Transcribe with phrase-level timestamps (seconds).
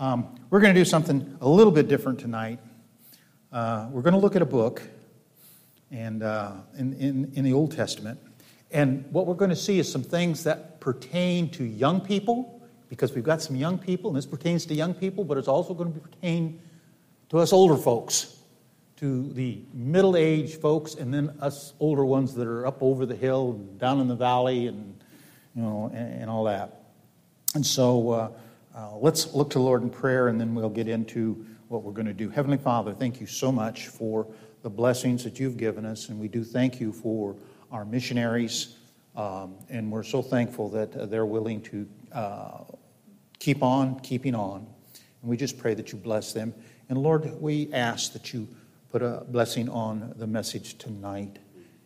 [0.00, 2.58] Um, we're going to do something a little bit different tonight.
[3.52, 4.80] Uh, we're going to look at a book
[5.90, 8.18] and, uh, in, in, in the Old Testament.
[8.70, 13.12] And what we're going to see is some things that pertain to young people, because
[13.12, 15.92] we've got some young people, and this pertains to young people, but it's also going
[15.92, 16.62] to pertain
[17.28, 18.38] to us older folks,
[18.96, 23.16] to the middle aged folks, and then us older ones that are up over the
[23.16, 24.98] hill down in the valley and,
[25.54, 26.84] you know, and, and all that.
[27.54, 28.30] And so, uh,
[28.74, 31.92] uh, let's look to the Lord in prayer and then we'll get into what we're
[31.92, 32.28] going to do.
[32.28, 34.26] Heavenly Father, thank you so much for
[34.62, 37.36] the blessings that you've given us, and we do thank you for
[37.72, 38.76] our missionaries,
[39.16, 42.64] um, and we're so thankful that uh, they're willing to uh,
[43.38, 44.66] keep on keeping on.
[45.22, 46.52] And we just pray that you bless them.
[46.88, 48.48] And Lord, we ask that you
[48.90, 51.38] put a blessing on the message tonight.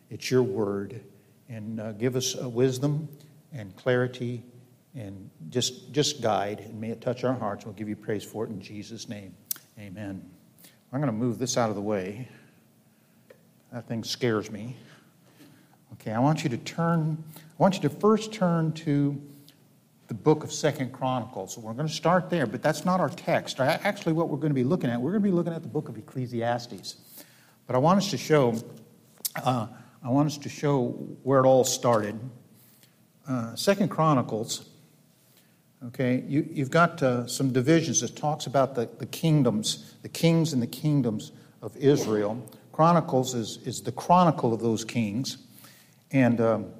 [0.09, 0.99] It's your word,
[1.47, 3.07] and uh, give us wisdom
[3.53, 4.43] and clarity
[4.95, 7.65] and just, just guide, and may it touch our hearts.
[7.65, 9.35] We'll give you praise for it in Jesus' name.
[9.77, 10.23] Amen.
[10.93, 12.29] I'm going to move this out of the way.
[13.73, 14.77] That thing scares me.
[15.93, 19.21] Okay, I want you to turn, I want you to first turn to
[20.07, 21.55] the book of Second Chronicles.
[21.55, 23.59] So we're going to start there, but that's not our text.
[23.59, 25.67] Actually, what we're going to be looking at, we're going to be looking at the
[25.67, 26.95] book of Ecclesiastes.
[27.67, 28.55] But I want us to show,
[29.43, 29.67] uh,
[30.03, 30.89] I want us to show
[31.23, 32.19] where it all started.
[33.27, 34.69] Uh, Second Chronicles
[35.87, 38.01] Okay, you, you've got uh, some divisions.
[38.01, 42.43] It talks about the, the kingdoms, the kings and the kingdoms of Israel.
[42.71, 45.37] Chronicles is, is the chronicle of those kings.
[46.11, 46.71] And um,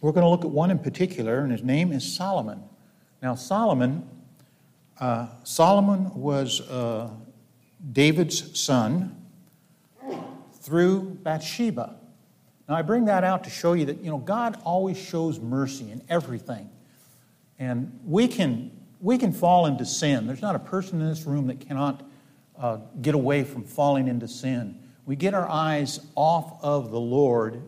[0.00, 2.64] we're going to look at one in particular, and his name is Solomon.
[3.22, 4.08] Now, Solomon,
[4.98, 7.08] uh, Solomon was uh,
[7.92, 9.14] David's son
[10.54, 11.94] through Bathsheba.
[12.68, 15.92] Now, I bring that out to show you that, you know, God always shows mercy
[15.92, 16.68] in everything.
[17.62, 20.26] And we can, we can fall into sin.
[20.26, 22.02] There's not a person in this room that cannot
[22.58, 24.80] uh, get away from falling into sin.
[25.06, 27.62] We get our eyes off of the Lord,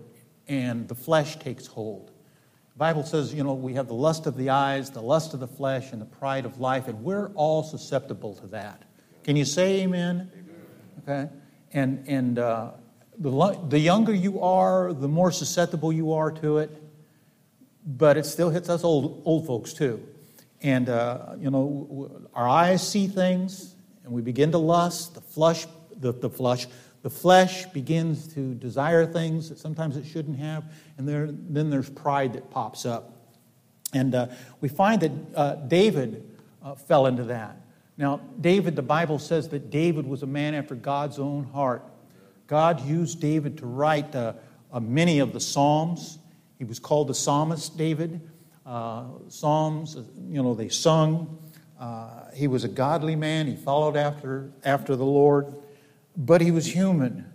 [0.48, 2.08] and the flesh takes hold.
[2.72, 5.38] The Bible says, you know, we have the lust of the eyes, the lust of
[5.38, 8.82] the flesh, and the pride of life, and we're all susceptible to that.
[9.22, 10.28] Can you say amen?
[11.06, 11.24] amen.
[11.24, 11.34] Okay?
[11.72, 12.72] And, and uh,
[13.16, 16.83] the, the younger you are, the more susceptible you are to it
[17.84, 20.06] but it still hits us old, old folks too.
[20.62, 23.74] And, uh, you know, our eyes see things
[24.04, 25.14] and we begin to lust.
[25.14, 25.66] The flesh,
[25.98, 26.66] the, the flesh,
[27.02, 30.64] the flesh begins to desire things that sometimes it shouldn't have.
[30.96, 33.12] And there, then there's pride that pops up.
[33.92, 34.28] And uh,
[34.60, 36.30] we find that uh, David
[36.62, 37.60] uh, fell into that.
[37.96, 41.84] Now, David, the Bible says that David was a man after God's own heart.
[42.46, 44.32] God used David to write uh,
[44.80, 46.18] many of the Psalms.
[46.58, 48.20] He was called the psalmist, David.
[48.64, 49.96] Uh, Psalms,
[50.28, 51.38] you know, they sung.
[51.78, 53.46] Uh, he was a godly man.
[53.46, 55.54] He followed after, after the Lord,
[56.16, 57.30] but he was human.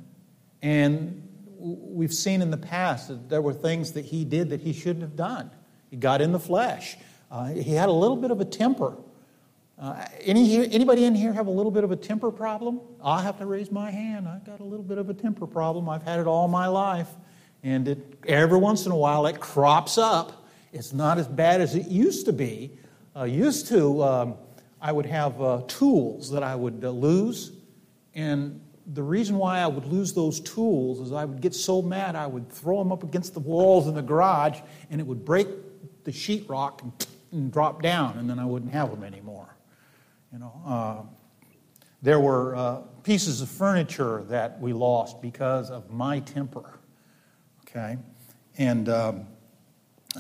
[0.62, 1.28] And
[1.58, 5.02] we've seen in the past that there were things that he did that he shouldn't
[5.02, 5.52] have done.
[5.90, 6.98] He got in the flesh.
[7.30, 8.98] Uh, he had a little bit of a temper.
[9.78, 12.82] Uh, any, anybody in here have a little bit of a temper problem?
[13.04, 14.28] I have to raise my hand.
[14.28, 15.88] I've got a little bit of a temper problem.
[15.88, 17.08] I've had it all my life.
[17.64, 20.48] And it, every once in a while it crops up.
[20.72, 22.78] It's not as bad as it used to be.
[23.16, 24.36] Uh, used to, um,
[24.82, 27.52] I would have uh, tools that I would uh, lose.
[28.14, 28.62] And
[28.94, 32.28] the reason why I would lose those tools is I would get so mad I
[32.28, 34.60] would throw them up against the walls in the garage
[34.90, 35.48] and it would break
[36.04, 36.92] the sheetrock and,
[37.32, 39.56] and drop down, and then I wouldn't have them anymore.
[40.34, 41.02] You know, uh,
[42.02, 46.79] there were uh, pieces of furniture that we lost because of my temper.
[47.70, 47.98] Okay,
[48.58, 49.28] and um,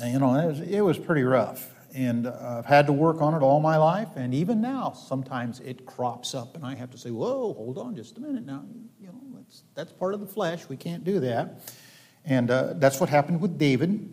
[0.05, 3.33] you know it was, it was, pretty rough, and uh, I've had to work on
[3.33, 6.97] it all my life, and even now sometimes it crops up, and I have to
[6.97, 8.63] say, "Whoa, hold on, just a minute now."
[9.01, 10.69] You know, that's that's part of the flesh.
[10.69, 11.73] We can't do that,
[12.23, 14.07] and uh, that's what happened with David,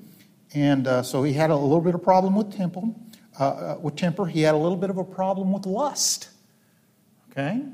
[0.55, 2.99] and uh, so he had a little bit of problem with temple,
[3.39, 4.25] uh, uh, with temper.
[4.25, 6.31] He had a little bit of a problem with lust.
[7.31, 7.65] Okay,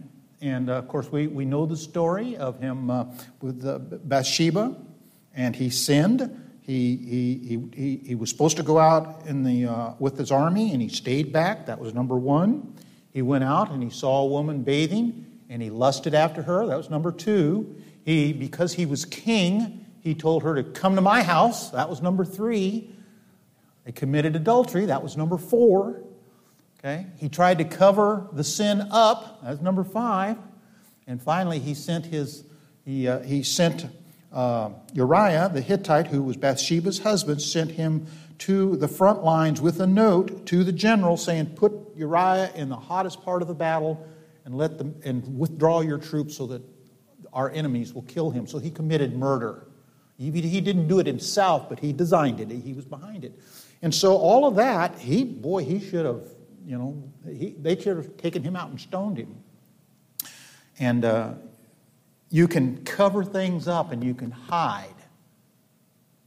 [0.41, 3.05] and uh, of course, we, we know the story of him uh,
[3.41, 4.75] with uh, Bathsheba
[5.35, 6.39] and he sinned.
[6.61, 10.73] He, he, he, he, was supposed to go out in the, uh, with his army,
[10.73, 11.67] and he stayed back.
[11.67, 12.75] That was number one.
[13.13, 16.67] He went out and he saw a woman bathing, and he lusted after her.
[16.67, 17.77] That was number two.
[18.05, 21.71] He, because he was king, he told her to come to my house.
[21.71, 22.91] That was number three.
[23.85, 24.87] They committed adultery.
[24.87, 26.03] That was number four.
[26.79, 27.07] Okay.
[27.19, 29.43] He tried to cover the sin up.
[29.43, 30.37] That's number five.
[31.07, 32.45] And finally, he sent his
[32.85, 33.87] he, uh, he sent
[34.33, 38.07] uh, Uriah the Hittite, who was Bathsheba's husband, sent him
[38.39, 42.77] to the front lines with a note to the general saying, Put Uriah in the
[42.77, 44.07] hottest part of the battle
[44.45, 46.63] and, let them, and withdraw your troops so that
[47.33, 48.47] our enemies will kill him.
[48.47, 49.67] So he committed murder.
[50.19, 53.39] He, didn't do it himself, but he designed it, he was behind it.
[53.81, 56.29] And so all of that, he, boy, he should have,
[56.65, 59.35] you know, he, they should have taken him out and stoned him.
[60.79, 61.35] And uh,
[62.33, 64.95] you can cover things up and you can hide,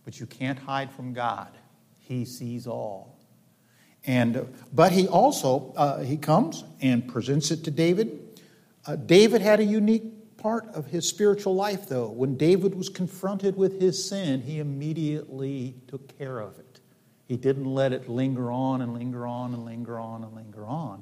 [0.05, 1.49] but you can't hide from God.
[1.97, 3.17] He sees all.
[4.05, 8.39] And, but he also, uh, he comes and presents it to David.
[8.85, 12.09] Uh, David had a unique part of his spiritual life, though.
[12.09, 16.81] When David was confronted with his sin, he immediately took care of it.
[17.27, 21.01] He didn't let it linger on and linger on and linger on and linger on.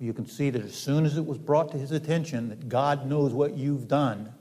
[0.00, 3.06] You can see that as soon as it was brought to his attention that God
[3.06, 4.32] knows what you've done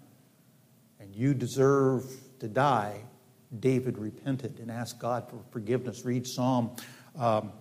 [1.00, 2.06] and you deserve
[2.40, 3.02] to die,
[3.60, 6.06] David repented and asked God for forgiveness.
[6.06, 6.76] Read Psalm
[7.18, 7.52] um,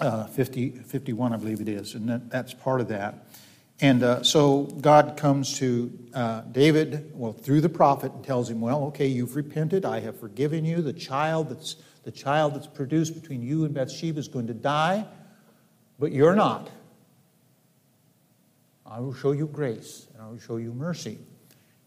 [0.00, 3.26] uh, 50, 51, I believe it is, and that, that's part of that.
[3.80, 8.60] And uh, so God comes to uh, David, well, through the prophet, and tells him,
[8.60, 9.84] "Well, okay, you've repented.
[9.84, 10.82] I have forgiven you.
[10.82, 15.06] The child that's the child that's produced between you and Bathsheba is going to die,
[15.98, 16.70] but you're not.
[18.88, 21.18] I will show you grace and I will show you mercy."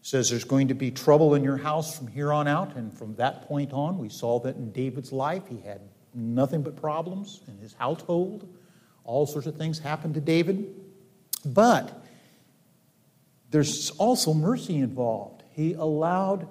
[0.02, 3.14] says there's going to be trouble in your house from here on out, and from
[3.14, 5.44] that point on, we saw that in David's life.
[5.48, 5.80] He had
[6.12, 8.52] nothing but problems in his household.
[9.04, 10.74] All sorts of things happened to David.
[11.46, 12.04] But
[13.50, 15.44] there's also mercy involved.
[15.50, 16.48] He allowed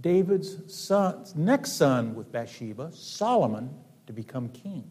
[0.00, 3.70] David's son, next son with Bathsheba, Solomon,
[4.06, 4.90] to become king.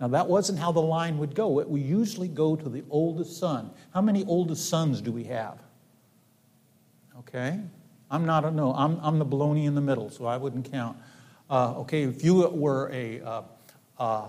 [0.00, 1.60] Now, that wasn't how the line would go.
[1.60, 3.70] It would usually go to the oldest son.
[3.92, 5.58] How many oldest sons do we have?
[7.20, 7.60] Okay?
[8.10, 10.96] I'm not a no, I'm, I'm the baloney in the middle, so I wouldn't count.
[11.48, 13.42] Uh, okay, if you were a, uh,
[13.98, 14.26] uh,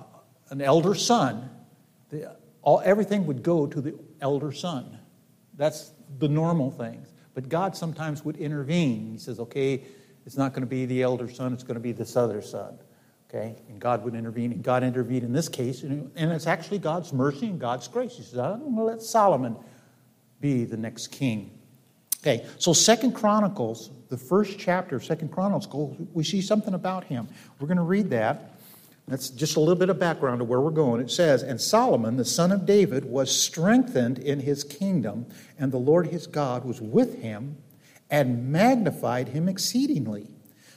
[0.50, 1.50] an elder son,
[2.10, 5.00] the, all, everything would go to the elder son.
[5.56, 7.10] That's the normal things.
[7.34, 9.12] But God sometimes would intervene.
[9.12, 9.84] He says, okay,
[10.26, 12.78] it's not going to be the elder son, it's going to be this other son.
[13.36, 13.56] Okay?
[13.70, 14.52] And God would intervene.
[14.52, 15.84] And God intervened in this case.
[15.84, 18.16] And it's actually God's mercy and God's grace.
[18.16, 19.56] He says, I'm going to let Solomon
[20.40, 21.52] be the next king.
[22.22, 27.28] Okay, so Second Chronicles, the first chapter of Second Chronicles, we see something about him.
[27.60, 28.54] We're going to read that.
[29.08, 31.02] That's just a little bit of background to where we're going.
[31.02, 35.28] It says, And Solomon, the son of David, was strengthened in his kingdom,
[35.60, 37.58] and the Lord his God was with him
[38.10, 40.35] and magnified him exceedingly.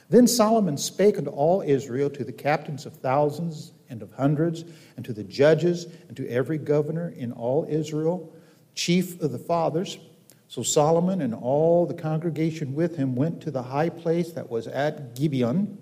[0.09, 4.65] Then Solomon spake unto all Israel, to the captains of thousands and of hundreds,
[4.97, 8.33] and to the judges, and to every governor in all Israel,
[8.73, 9.99] chief of the fathers,
[10.47, 14.65] so Solomon and all the congregation with him went to the high place that was
[14.65, 15.77] at Gibeon,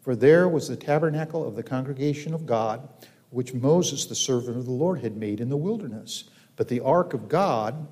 [0.00, 2.88] for there was the tabernacle of the congregation of God,
[3.28, 6.24] which Moses, the servant of the Lord, had made in the wilderness.
[6.56, 7.88] But the ark of God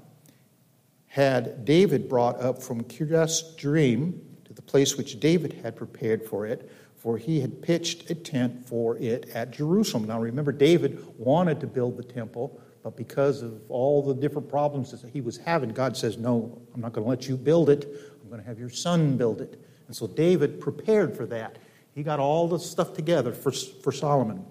[1.09, 4.27] had David brought up from Kiriath Jearim to
[4.58, 8.99] the place which David had prepared for it, for he had pitched a tent for
[8.99, 10.06] it at Jerusalem.
[10.06, 14.90] Now remember, David wanted to build the temple but because of all the different problems
[14.93, 17.84] that he was having, God says, No, I'm not going to let you build it.
[18.22, 19.62] I'm going to have your son build it.
[19.87, 21.58] And so David prepared for that.
[21.94, 24.44] He got all the stuff together for, for Solomon.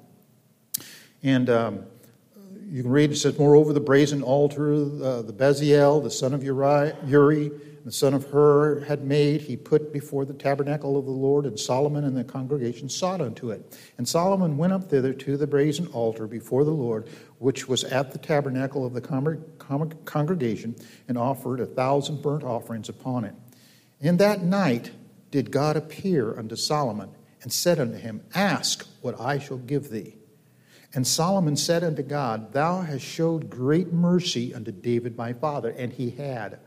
[1.23, 1.85] And um,
[2.69, 6.43] you can read, it says, Moreover, the brazen altar, uh, the Bezalel, the son of
[6.43, 7.51] Uri, Uri
[7.87, 11.57] the son of Hur had made, he put before the tabernacle of the Lord, and
[11.57, 13.79] Solomon and the congregation sought unto it.
[13.97, 17.07] And Solomon went up thither to the brazen altar before the Lord,
[17.39, 18.99] which was at the tabernacle of the
[20.03, 20.75] congregation,
[21.07, 23.35] and offered a thousand burnt offerings upon it.
[24.01, 24.91] In that night
[25.31, 30.17] did God appear unto Solomon, and said unto him, Ask what I shall give thee.
[30.93, 35.93] And Solomon said unto God, Thou hast showed great mercy unto David my father, and
[35.93, 36.59] he had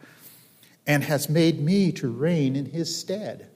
[0.87, 3.49] and has made me to reign in his stead.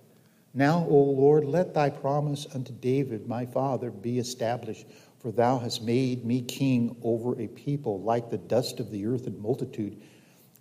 [0.52, 4.86] Now, O Lord, let thy promise unto David my father be established,
[5.18, 9.26] for thou hast made me king over a people like the dust of the earth
[9.26, 10.00] in multitude.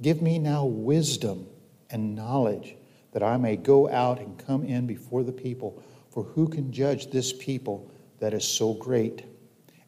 [0.02, 1.48] Give me now wisdom
[1.92, 2.76] and knowledge,
[3.12, 5.84] that I may go out and come in before the people.
[6.10, 9.24] For who can judge this people that is so great?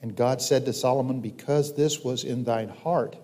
[0.03, 3.15] And God said to Solomon, Because this was in thine heart,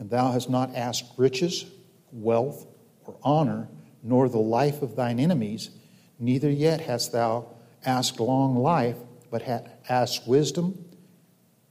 [0.00, 1.64] and thou hast not asked riches,
[2.10, 2.66] wealth,
[3.06, 3.68] or honor,
[4.02, 5.70] nor the life of thine enemies,
[6.18, 7.46] neither yet hast thou
[7.84, 8.96] asked long life,
[9.30, 10.84] but hast asked wisdom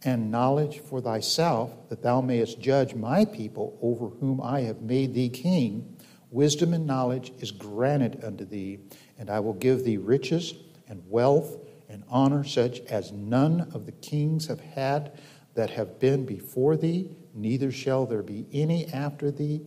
[0.03, 5.13] and knowledge for thyself, that thou mayest judge my people over whom I have made
[5.13, 5.97] thee king.
[6.29, 8.79] Wisdom and knowledge is granted unto thee,
[9.17, 10.55] and I will give thee riches
[10.87, 15.13] and wealth and honor such as none of the kings have had
[15.53, 19.61] that have been before thee, neither shall there be any after thee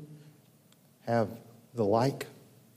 [1.07, 1.29] have
[1.77, 2.27] the like.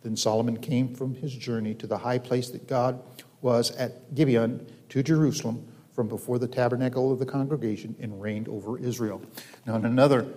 [0.02, 3.02] Then Solomon came from his journey to the high place that God
[3.42, 8.78] was at Gibeon to Jerusalem from before the tabernacle of the congregation and reigned over
[8.78, 9.22] Israel.
[9.66, 10.28] Now, in another,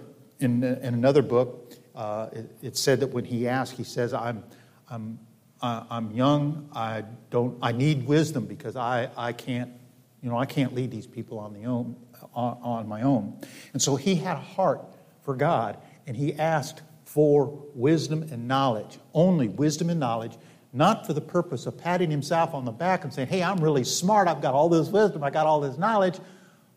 [0.41, 4.43] in, in another book, uh, it, it, said that when he asked, he says, I'm,
[4.91, 5.19] I'm,
[5.61, 9.71] uh, I'm young, I, don't, I need wisdom because I, I, can't,
[10.23, 11.97] you know, I can't lead these people on, the own,
[12.35, 13.39] on, on my own.
[13.73, 14.85] And so he had a heart
[15.23, 15.77] for God,
[16.07, 20.39] and he asked for wisdom and knowledge, only wisdom and knowledge,
[20.73, 23.85] not for the purpose of patting himself on the back and saying, Hey, I'm really
[23.85, 26.19] smart, I've got all this wisdom, I got all this knowledge,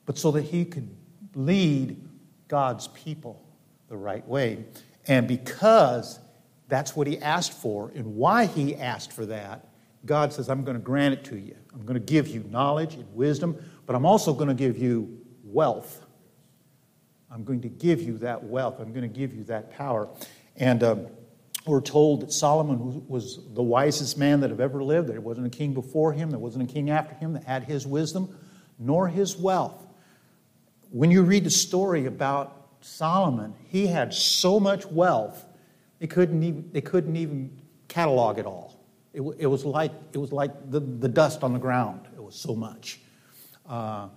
[0.05, 0.93] but so that he could
[1.35, 2.05] lead
[2.49, 3.41] God's people
[3.87, 4.65] the right way.
[5.07, 6.19] And because
[6.67, 9.69] that's what he asked for and why he asked for that,
[10.05, 11.55] God says, I'm going to grant it to you.
[11.73, 15.17] I'm going to give you knowledge and wisdom, but I'm also going to give you
[15.45, 16.04] wealth.
[17.35, 18.79] I'm going to give you that wealth.
[18.79, 20.07] I'm going to give you that power.
[20.55, 21.07] And um,
[21.65, 25.09] we're told that Solomon was the wisest man that have ever lived.
[25.09, 27.85] There wasn't a king before him, there wasn't a king after him that had his
[27.85, 28.37] wisdom
[28.79, 29.85] nor his wealth.
[30.91, 35.45] When you read the story about Solomon, he had so much wealth,
[35.99, 38.79] they couldn't even, they couldn't even catalog it all.
[39.13, 42.07] It, it was like, it was like the, the dust on the ground.
[42.15, 43.01] It was so much.
[43.67, 44.07] Uh,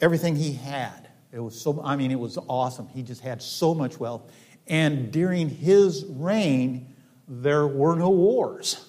[0.00, 2.88] everything he had, it was so, I mean, it was awesome.
[2.88, 4.30] He just had so much wealth.
[4.66, 6.94] And during his reign,
[7.26, 8.88] there were no wars.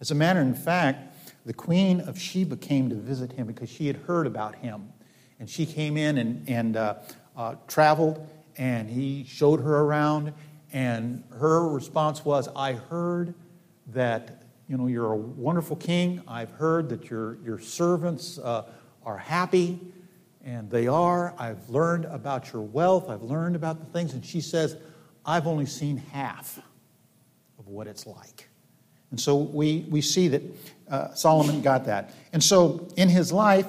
[0.00, 1.16] As a matter of fact,
[1.46, 4.92] the Queen of Sheba came to visit him because she had heard about him.
[5.40, 6.96] And she came in and, and uh,
[7.36, 10.32] uh, traveled, and he showed her around.
[10.72, 13.34] And her response was, I heard
[13.88, 16.22] that you know, you're a wonderful king.
[16.26, 18.64] I've heard that your, your servants uh,
[19.04, 19.78] are happy
[20.44, 21.34] and they are.
[21.38, 24.12] I've learned about your wealth, I've learned about the things.
[24.12, 24.76] And she says,
[25.24, 26.60] I've only seen half
[27.58, 28.48] of what it's like.
[29.10, 30.42] And so we, we see that
[30.88, 32.12] uh, Solomon got that.
[32.32, 33.68] And so in his life,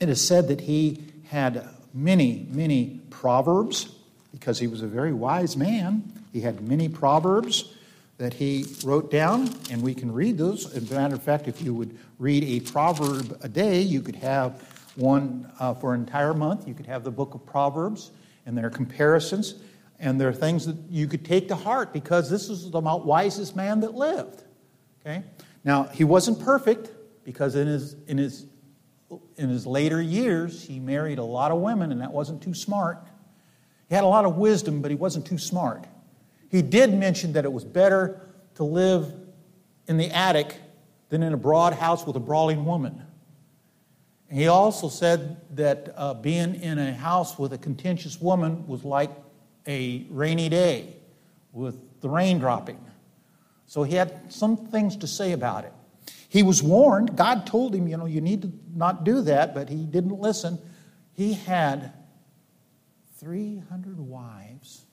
[0.00, 3.94] it is said that he had many, many proverbs
[4.32, 6.02] because he was a very wise man.
[6.32, 7.72] He had many proverbs
[8.18, 10.74] that he wrote down, and we can read those.
[10.74, 14.16] As a matter of fact, if you would read a proverb a day, you could
[14.16, 16.66] have one uh, for an entire month.
[16.66, 18.10] You could have the book of Proverbs,
[18.44, 19.56] and there are comparisons,
[19.98, 23.56] and there are things that you could take to heart because this is the wisest
[23.56, 24.42] man that lived.
[25.00, 25.22] Okay?
[25.64, 26.90] Now, he wasn't perfect
[27.24, 28.46] because in his, in his,
[29.36, 32.98] in his later years, he married a lot of women, and that wasn't too smart.
[33.88, 35.86] He had a lot of wisdom, but he wasn't too smart.
[36.50, 38.20] He did mention that it was better
[38.54, 39.12] to live
[39.86, 40.56] in the attic
[41.08, 43.05] than in a broad house with a brawling woman.
[44.30, 49.10] He also said that uh, being in a house with a contentious woman was like
[49.66, 50.96] a rainy day
[51.52, 52.84] with the rain dropping.
[53.66, 55.72] So he had some things to say about it.
[56.28, 57.16] He was warned.
[57.16, 60.58] God told him, you know, you need to not do that, but he didn't listen.
[61.12, 61.92] He had
[63.18, 64.84] 300 wives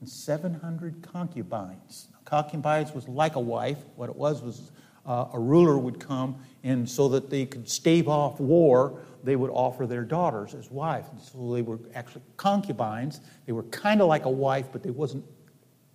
[0.00, 2.08] and 700 concubines.
[2.24, 3.78] Concubines was like a wife.
[3.96, 4.70] What it was was
[5.06, 9.50] uh, a ruler would come, and so that they could stave off war, they would
[9.50, 11.08] offer their daughters as wives.
[11.10, 13.20] And so they were actually concubines.
[13.46, 15.24] They were kind of like a wife, but they wasn't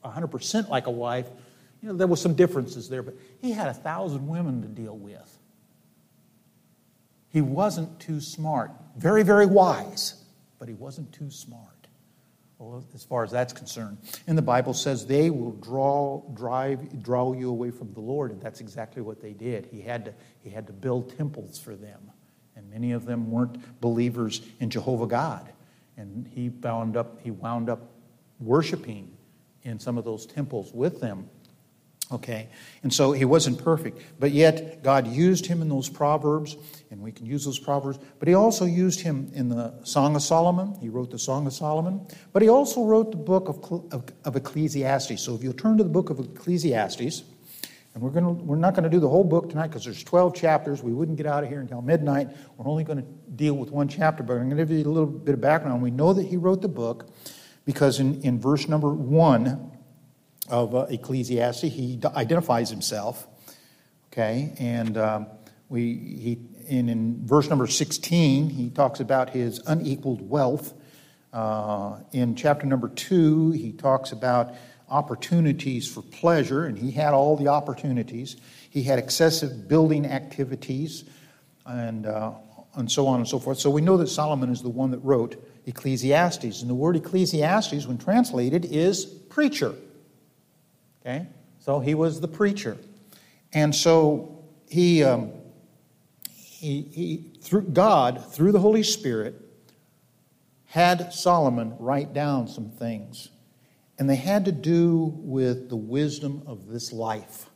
[0.03, 1.27] 100% like a wife.
[1.81, 4.97] You know, there was some differences there, but he had a thousand women to deal
[4.97, 5.39] with.
[7.29, 8.71] He wasn't too smart.
[8.95, 10.24] Very, very wise,
[10.57, 11.75] but he wasn't too smart
[12.93, 13.97] as far as that's concerned.
[14.27, 18.41] And the Bible says they will draw, drive, draw you away from the Lord, and
[18.41, 19.67] that's exactly what they did.
[19.71, 22.12] He had to, he had to build temples for them,
[22.55, 25.51] and many of them weren't believers in Jehovah God,
[25.97, 27.91] and he wound up, he wound up
[28.39, 29.12] worshiping
[29.63, 31.29] in some of those temples with them.
[32.12, 32.50] Okay,
[32.83, 36.55] and so he wasn't perfect, but yet God used him in those proverbs,
[36.91, 37.97] and we can use those proverbs.
[38.19, 40.77] But he also used him in the Song of Solomon.
[40.79, 44.35] He wrote the Song of Solomon, but he also wrote the book of, of, of
[44.35, 45.19] Ecclesiastes.
[45.19, 47.24] So if you'll turn to the book of Ecclesiastes,
[47.95, 50.35] and we're, gonna, we're not going to do the whole book tonight because there's 12
[50.35, 50.83] chapters.
[50.83, 52.29] We wouldn't get out of here until midnight.
[52.57, 54.91] We're only going to deal with one chapter, but I'm going to give you a
[54.91, 55.81] little bit of background.
[55.81, 57.09] We know that he wrote the book
[57.63, 59.71] because in, in verse number one,
[60.50, 61.64] of uh, Ecclesiastes.
[61.64, 63.28] He identifies himself,
[64.12, 65.28] okay, and um,
[65.70, 70.74] we he in, in verse number 16 he talks about his unequaled wealth.
[71.34, 74.56] Uh, in chapter number two, he talks about
[74.90, 78.38] opportunities for pleasure, and he had all the opportunities.
[78.70, 81.06] he had excessive building activities,
[81.66, 82.32] and, uh,
[82.75, 83.58] and so on and so forth.
[83.58, 86.62] So we know that Solomon is the one that wrote Ecclesiastes.
[86.62, 89.74] And the word Ecclesiastes, when translated, is preacher.
[91.05, 91.27] Okay?
[91.59, 92.77] So he was the preacher.
[93.53, 95.31] And so he, um,
[96.31, 99.39] he, he through God, through the Holy Spirit,
[100.65, 103.29] had Solomon write down some things.
[103.97, 107.50] And they had to do with the wisdom of this life.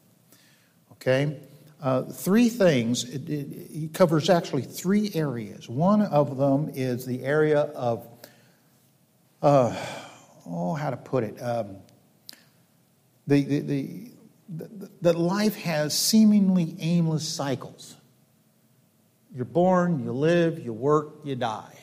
[0.93, 1.39] Okay?
[1.81, 3.03] Uh, three things.
[3.03, 5.67] It, it, he covers actually three areas.
[5.67, 8.07] One of them is the area of,
[9.41, 9.75] uh,
[10.45, 11.41] oh, how to put it?
[11.41, 11.77] Um,
[13.29, 14.12] the, the,
[14.50, 17.95] the, that life has seemingly aimless cycles.
[19.33, 21.75] You're born, you live, you work, you die.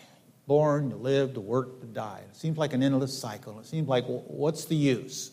[0.49, 2.23] Born, you live, to work, to die.
[2.29, 3.59] It seems like an endless cycle.
[3.61, 5.31] It seems like, well, what's the use?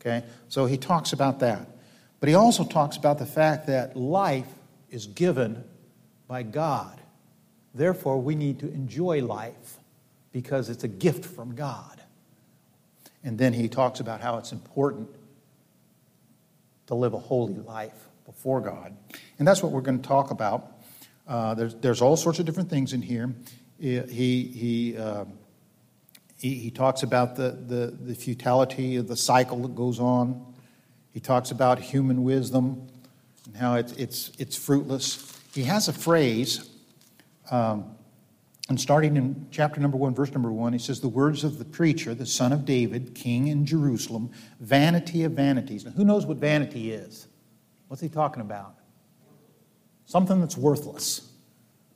[0.00, 1.68] Okay, so he talks about that.
[2.20, 4.48] But he also talks about the fact that life
[4.90, 5.62] is given
[6.26, 7.00] by God.
[7.74, 9.76] Therefore, we need to enjoy life
[10.32, 12.00] because it's a gift from God.
[13.22, 15.08] And then he talks about how it's important
[16.86, 18.96] to live a holy life before God.
[19.38, 20.72] And that's what we're going to talk about.
[21.26, 23.34] Uh, there's, there's all sorts of different things in here.
[23.78, 25.24] He, he, uh,
[26.38, 30.54] he, he, talks about the, the, the futility of the cycle that goes on.
[31.12, 32.88] He talks about human wisdom
[33.46, 35.40] and how it's, it's, it's fruitless.
[35.54, 36.70] He has a phrase,
[37.50, 37.95] um,
[38.68, 41.64] and starting in chapter number one, verse number one, he says, The words of the
[41.64, 44.30] preacher, the son of David, king in Jerusalem,
[44.60, 45.84] vanity of vanities.
[45.84, 47.28] Now, who knows what vanity is?
[47.86, 48.74] What's he talking about?
[50.04, 51.30] Something that's worthless.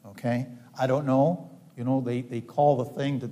[0.06, 0.46] Okay?
[0.78, 1.50] I don't know.
[1.76, 3.30] You know, they, they call the thing that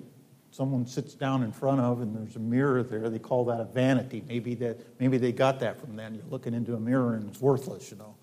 [0.51, 3.65] someone sits down in front of and there's a mirror there, they call that a
[3.65, 4.25] vanity.
[4.27, 6.13] Maybe that maybe they got that from that.
[6.13, 8.17] You're looking into a mirror and it's worthless, you know.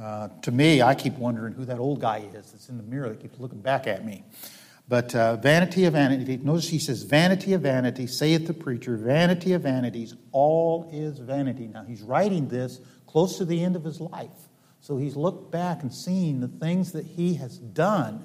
[0.00, 3.08] Uh, to me, I keep wondering who that old guy is that's in the mirror
[3.10, 4.24] that keeps looking back at me.
[4.88, 9.52] But uh, vanity of vanity, notice he says, Vanity of vanity, saith the preacher, vanity
[9.52, 11.68] of vanities, all is vanity.
[11.68, 14.30] Now, he's writing this close to the end of his life.
[14.80, 18.24] So he's looked back and seen the things that he has done,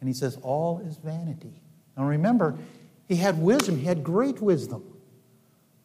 [0.00, 1.62] and he says, All is vanity.
[1.96, 2.58] Now remember,
[3.08, 4.84] he had wisdom, he had great wisdom.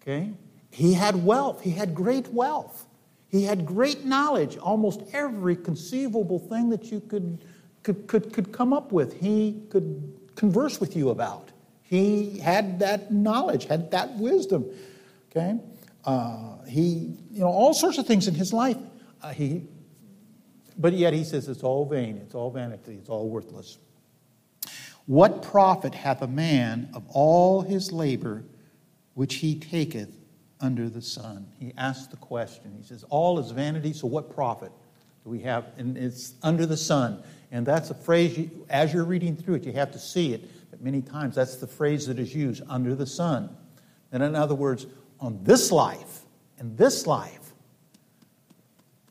[0.02, 0.32] Okay?
[0.70, 2.86] He had wealth, he had great wealth.
[3.36, 7.44] He had great knowledge, almost every conceivable thing that you could,
[7.84, 11.52] could, could, could come up with, he could converse with you about.
[11.82, 14.66] He had that knowledge, had that wisdom.
[15.30, 15.60] Okay?
[16.06, 18.78] Uh, he, you know, all sorts of things in his life.
[19.22, 19.64] Uh, he,
[20.78, 23.80] but yet he says it's all vain, it's all vanity, it's all worthless.
[25.08, 28.46] What profit hath a man of all his labor
[29.14, 30.25] which he taketh
[30.62, 31.48] under the sun?
[31.60, 32.74] He asks the question.
[32.78, 34.72] He says, All is vanity, so what profit
[35.24, 35.66] do we have?
[35.78, 37.24] And it's under the sun.
[37.52, 40.72] And that's a phrase, you, as you're reading through it, you have to see it.
[40.72, 43.56] But many times, that's the phrase that is used under the sun.
[44.12, 44.88] And in other words,
[45.20, 46.22] on this life,
[46.60, 47.54] in this life,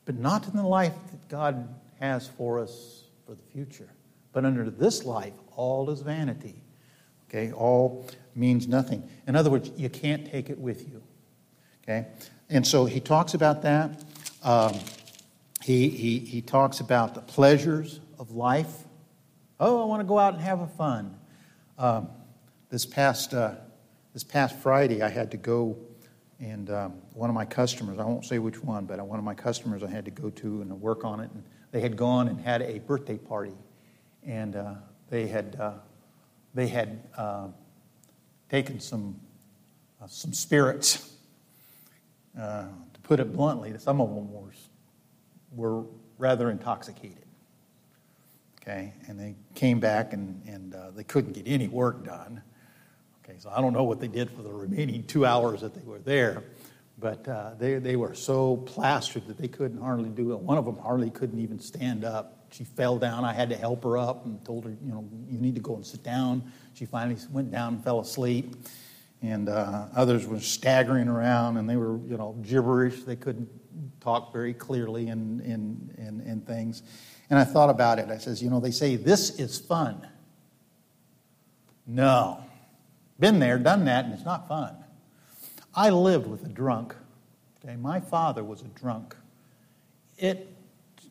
[0.05, 1.67] but not in the life that God
[1.99, 3.89] has for us for the future.
[4.31, 6.61] But under this life, all is vanity.
[7.29, 9.07] Okay, all means nothing.
[9.27, 11.01] In other words, you can't take it with you.
[11.87, 12.07] Okay,
[12.49, 14.03] and so he talks about that.
[14.43, 14.73] Um,
[15.63, 18.83] he, he, he talks about the pleasures of life.
[19.59, 21.17] Oh, I want to go out and have a fun.
[21.77, 22.09] Um,
[22.69, 23.55] this past uh,
[24.15, 25.75] this past Friday, I had to go,
[26.39, 29.33] and um, one of my customers, I won't say which one, but one of my
[29.33, 32.39] customers I had to go to and work on it, and they had gone and
[32.39, 33.51] had a birthday party,
[34.23, 34.75] and uh,
[35.09, 35.73] they had, uh,
[36.53, 37.47] they had uh,
[38.49, 39.19] taken some,
[40.01, 41.14] uh, some spirits.
[42.39, 44.51] Uh, to put it bluntly, some of them were,
[45.51, 45.85] were
[46.17, 47.25] rather intoxicated.
[48.61, 52.41] Okay, and they came back and, and uh, they couldn't get any work done.
[53.23, 55.83] Okay, so I don't know what they did for the remaining two hours that they
[55.83, 56.43] were there,
[56.97, 60.39] but uh, they, they were so plastered that they couldn't hardly do it.
[60.39, 63.25] One of them hardly couldn't even stand up she fell down.
[63.25, 65.75] I had to help her up and told her, you know, you need to go
[65.75, 66.41] and sit down.
[66.73, 68.55] She finally went down and fell asleep.
[69.21, 73.03] And uh, others were staggering around and they were, you know, gibberish.
[73.03, 73.49] They couldn't
[73.99, 76.83] talk very clearly and, and, and, and things.
[77.29, 78.09] And I thought about it.
[78.09, 80.07] I says, you know, they say this is fun.
[81.87, 82.43] No.
[83.19, 84.75] Been there, done that, and it's not fun.
[85.73, 86.95] I lived with a drunk.
[87.63, 89.15] Okay, my father was a drunk.
[90.17, 90.45] It's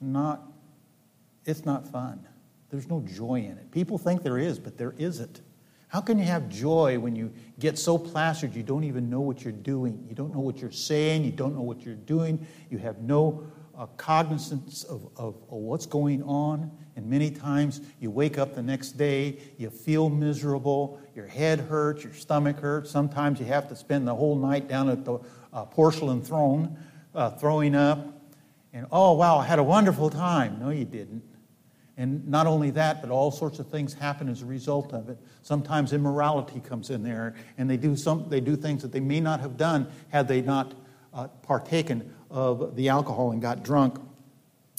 [0.00, 0.42] not
[1.46, 2.26] it's not fun.
[2.70, 3.70] There's no joy in it.
[3.70, 5.40] People think there is, but there isn't.
[5.94, 9.44] How can you have joy when you get so plastered you don't even know what
[9.44, 10.04] you're doing?
[10.08, 13.46] You don't know what you're saying, you don't know what you're doing, you have no
[13.78, 16.68] uh, cognizance of, of, of what's going on.
[16.96, 22.02] And many times you wake up the next day, you feel miserable, your head hurts,
[22.02, 22.90] your stomach hurts.
[22.90, 25.20] Sometimes you have to spend the whole night down at the
[25.52, 26.76] uh, porcelain throne
[27.14, 28.04] uh, throwing up.
[28.72, 30.58] And oh, wow, I had a wonderful time.
[30.58, 31.22] No, you didn't.
[31.96, 35.18] And not only that, but all sorts of things happen as a result of it.
[35.42, 39.20] Sometimes immorality comes in there, and they do, some, they do things that they may
[39.20, 40.74] not have done had they not
[41.12, 44.00] uh, partaken of the alcohol and got drunk.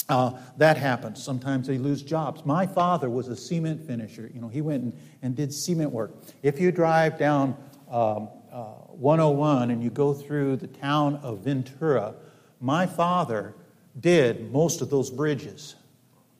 [0.09, 1.23] Uh, that happens.
[1.23, 2.45] Sometimes they lose jobs.
[2.45, 4.29] My father was a cement finisher.
[4.33, 6.13] You know, he went and, and did cement work.
[6.43, 7.57] If you drive down
[7.89, 12.13] um, uh, 101 and you go through the town of Ventura,
[12.59, 13.55] my father
[13.99, 15.75] did most of those bridges,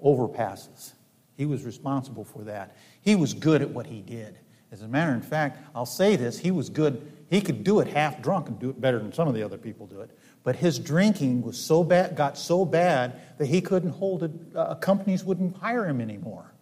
[0.04, 0.94] overpasses.
[1.38, 2.76] He was responsible for that.
[3.02, 4.38] He was good at what he did.
[4.72, 7.12] As a matter of fact, I'll say this he was good.
[7.30, 9.58] He could do it half drunk and do it better than some of the other
[9.58, 10.12] people do it.
[10.44, 14.32] But his drinking was so bad, got so bad that he couldn't hold it.
[14.56, 16.54] Uh, companies wouldn't hire him anymore.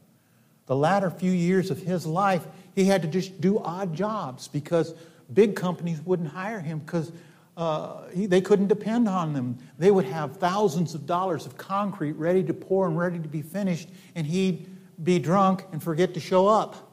[0.66, 4.94] The latter few years of his life, he had to just do odd jobs because
[5.34, 7.12] big companies wouldn't hire him because
[7.56, 9.58] uh, he, they couldn't depend on them.
[9.78, 13.42] They would have thousands of dollars of concrete ready to pour and ready to be
[13.42, 14.68] finished, and he'd
[15.04, 16.92] be drunk and forget to show up.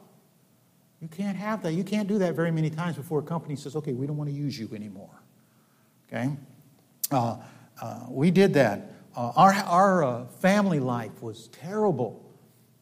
[1.01, 1.73] You can't have that.
[1.73, 4.29] You can't do that very many times before a company says, okay, we don't want
[4.29, 5.23] to use you anymore.
[6.07, 6.29] Okay?
[7.09, 7.37] Uh,
[7.81, 8.91] uh, we did that.
[9.15, 12.23] Uh, our our uh, family life was terrible.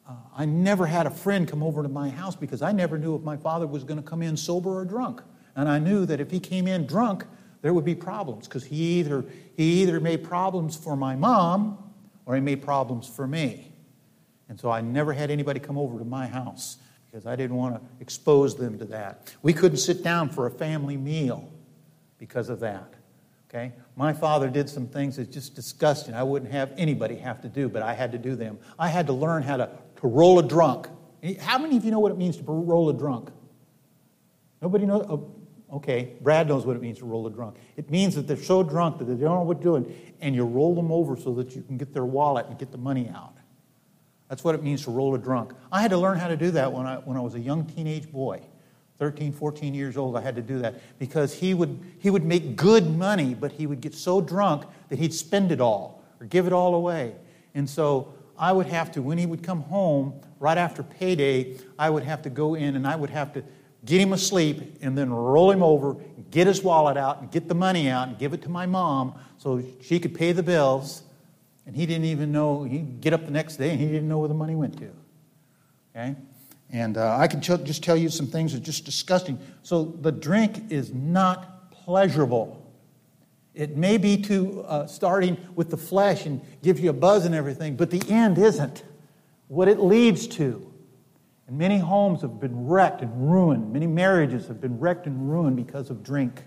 [0.08, 3.16] Uh, I never had a friend come over to my house because I never knew
[3.16, 5.22] if my father was going to come in sober or drunk.
[5.56, 7.26] And I knew that if he came in drunk,
[7.62, 11.92] there would be problems because he either, he either made problems for my mom
[12.26, 13.72] or he made problems for me.
[14.48, 17.76] And so I never had anybody come over to my house because I didn't want
[17.76, 19.34] to expose them to that.
[19.42, 21.50] We couldn't sit down for a family meal
[22.18, 22.94] because of that.
[23.50, 23.74] Okay?
[23.96, 26.14] My father did some things that's just disgusting.
[26.14, 28.60] I wouldn't have anybody have to do, but I had to do them.
[28.78, 29.70] I had to learn how to,
[30.02, 30.88] to roll a drunk.
[31.40, 33.32] How many of you know what it means to roll a drunk?
[34.62, 35.06] Nobody knows?
[35.10, 35.18] Uh,
[35.72, 37.58] Okay, Brad knows what it means to roll a drunk.
[37.78, 40.44] It means that they're so drunk that they don't know what they're doing, and you
[40.44, 43.36] roll them over so that you can get their wallet and get the money out.
[44.30, 45.54] That's what it means to roll a drunk.
[45.72, 47.66] I had to learn how to do that when I, when I was a young
[47.66, 48.42] teenage boy.
[49.00, 52.58] 13, 14 years old, I had to do that because he would, he would make
[52.58, 56.48] good money, but he would get so drunk that he'd spend it all or give
[56.48, 57.16] it all away.
[57.56, 61.90] And so I would have to, when he would come home right after payday, I
[61.90, 63.44] would have to go in and I would have to
[63.86, 65.96] get him asleep and then roll him over,
[66.32, 69.14] get his wallet out, and get the money out and give it to my mom
[69.38, 71.04] so she could pay the bills.
[71.66, 74.20] And he didn't even know, he'd get up the next day and he didn't know
[74.20, 74.92] where the money went to.
[75.96, 76.16] Okay?
[76.72, 79.40] And uh, I can just tell you some things that are just disgusting.
[79.64, 82.60] So the drink is not pleasurable.
[83.56, 87.34] It may be to uh, starting with the flesh and gives you a buzz and
[87.34, 88.84] everything, but the end isn't.
[89.48, 90.69] What it leads to.
[91.50, 93.74] And many homes have been wrecked and ruined.
[93.74, 96.44] Many marriages have been wrecked and ruined because of drink.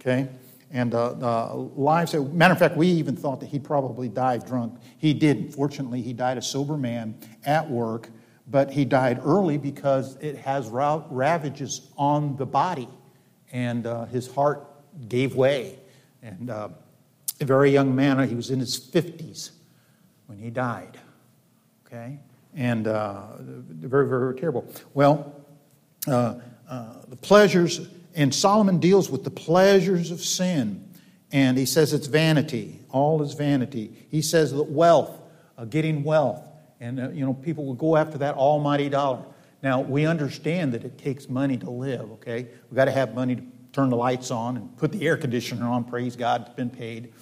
[0.00, 0.28] Okay?
[0.70, 4.78] And uh, uh, lives, matter of fact, we even thought that he probably died drunk.
[4.98, 5.52] He didn't.
[5.52, 7.14] Fortunately, he died a sober man
[7.46, 8.10] at work
[8.50, 12.88] but he died early because it has ravages on the body,
[13.52, 14.66] and uh, his heart
[15.08, 15.78] gave way.
[16.22, 16.68] And uh,
[17.40, 19.52] a very young man, he was in his 50s
[20.26, 20.98] when he died.
[21.86, 22.18] Okay?
[22.54, 24.72] And uh, very, very terrible.
[24.94, 25.34] Well,
[26.06, 26.36] uh,
[26.68, 30.88] uh, the pleasures, and Solomon deals with the pleasures of sin.
[31.32, 32.80] And he says it's vanity.
[32.90, 34.06] All is vanity.
[34.10, 35.20] He says that wealth,
[35.56, 36.42] uh, getting wealth,
[36.80, 39.24] and, uh, you know, people will go after that almighty dollar.
[39.62, 42.48] Now, we understand that it takes money to live, okay?
[42.68, 45.66] We've got to have money to turn the lights on and put the air conditioner
[45.66, 45.84] on.
[45.84, 47.12] Praise God, it's been paid.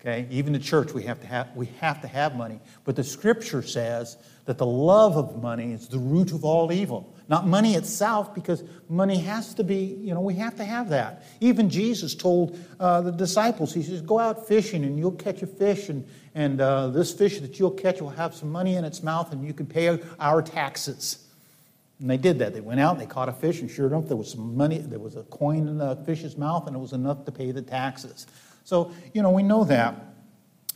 [0.00, 0.26] Okay?
[0.30, 2.60] Even the church, we have to have, we have, to have money.
[2.84, 7.14] But the scripture says that the love of money is the root of all evil.
[7.28, 11.24] Not money itself, because money has to be, you know, we have to have that.
[11.40, 15.46] Even Jesus told uh, the disciples, He says, Go out fishing and you'll catch a
[15.46, 19.02] fish, and, and uh, this fish that you'll catch will have some money in its
[19.02, 21.26] mouth, and you can pay our taxes.
[22.00, 22.52] And they did that.
[22.52, 24.78] They went out and they caught a fish, and sure enough, there was some money,
[24.78, 27.62] there was a coin in the fish's mouth, and it was enough to pay the
[27.62, 28.26] taxes.
[28.64, 29.94] So, you know, we know that.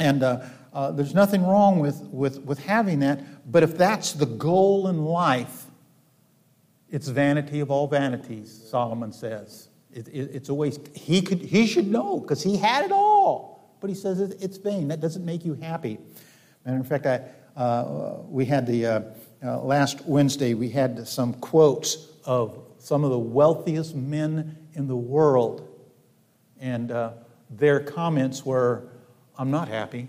[0.00, 0.40] And uh,
[0.78, 3.50] uh, there's nothing wrong with, with, with having that.
[3.50, 5.64] But if that's the goal in life,
[6.88, 9.70] it's vanity of all vanities, Solomon says.
[9.92, 13.74] It, it, it's always, he, could, he should know because he had it all.
[13.80, 14.86] But he says it, it's vain.
[14.86, 15.98] That doesn't make you happy.
[16.64, 17.22] Matter of fact, I,
[17.60, 19.00] uh, we had the, uh,
[19.42, 24.96] uh, last Wednesday, we had some quotes of some of the wealthiest men in the
[24.96, 25.68] world.
[26.60, 27.14] And uh,
[27.50, 28.84] their comments were,
[29.36, 30.08] I'm not happy.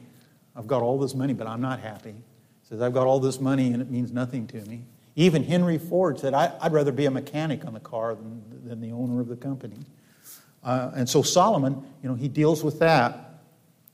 [0.56, 2.12] I've got all this money, but I'm not happy.
[2.12, 4.84] He says, I've got all this money and it means nothing to me.
[5.16, 8.80] Even Henry Ford said, I, would rather be a mechanic on the car than, than
[8.80, 9.80] the owner of the company.
[10.64, 13.42] Uh, and so Solomon, you know, he deals with that.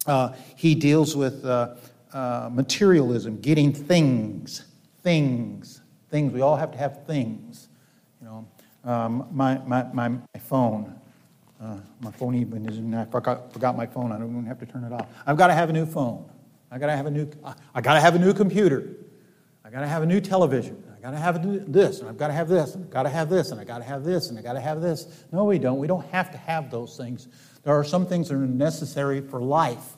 [0.06, 1.76] Uh, he deals with uh,
[2.14, 4.66] uh materialism, getting things,
[5.02, 6.32] things, things.
[6.32, 7.70] We all have to have things.
[8.22, 8.48] You know,
[8.84, 11.00] um, my, my, my, phone.
[11.62, 14.12] Uh, my phone even is I forgot, forgot my phone.
[14.12, 15.08] I don't even have to turn it off.
[15.26, 16.30] I've got to have a new phone.
[16.76, 17.32] I got to have a new.
[17.74, 18.98] I got to have a new computer.
[19.64, 20.84] I got to have a new television.
[20.94, 23.10] I got to have this, and I've got to have this, and I've got to
[23.10, 25.24] have this, and I got to have this, and I got to have this.
[25.32, 25.80] No, we don't.
[25.80, 27.30] We don't have to have those things.
[27.64, 29.94] There are some things that are necessary for life,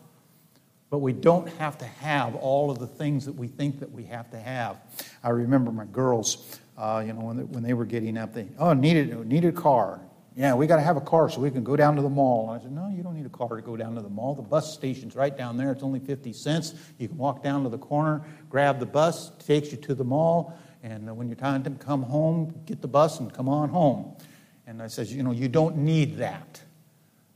[0.91, 4.03] but we don't have to have all of the things that we think that we
[4.03, 4.77] have to have.
[5.23, 8.49] I remember my girls, uh, you know, when they, when they were getting up, they
[8.59, 9.99] oh needed needed a car.
[10.37, 12.51] Yeah, we got to have a car so we can go down to the mall.
[12.51, 14.35] And I said, No, you don't need a car to go down to the mall.
[14.35, 15.71] The bus station's right down there.
[15.71, 16.75] It's only 50 cents.
[16.99, 20.55] You can walk down to the corner, grab the bus, takes you to the mall,
[20.83, 24.15] and uh, when you're time to come home, get the bus and come on home.
[24.67, 26.61] And I says, You know, you don't need that.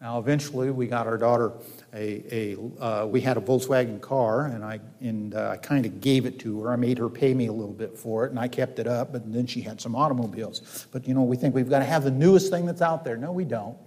[0.01, 1.53] Now, eventually, we got our daughter
[1.93, 6.01] a, a uh, we had a Volkswagen car, and I and uh, I kind of
[6.01, 6.71] gave it to her.
[6.71, 9.11] I made her pay me a little bit for it, and I kept it up.
[9.11, 10.87] But then she had some automobiles.
[10.91, 13.15] But you know, we think we've got to have the newest thing that's out there.
[13.15, 13.77] No, we don't.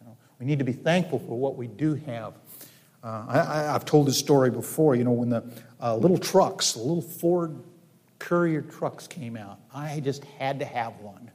[0.00, 2.32] You know, we need to be thankful for what we do have.
[3.04, 4.94] Uh, I, have told this story before.
[4.94, 5.44] You know, when the
[5.82, 7.62] uh, little trucks, the little Ford
[8.18, 11.30] Courier trucks came out, I just had to have one.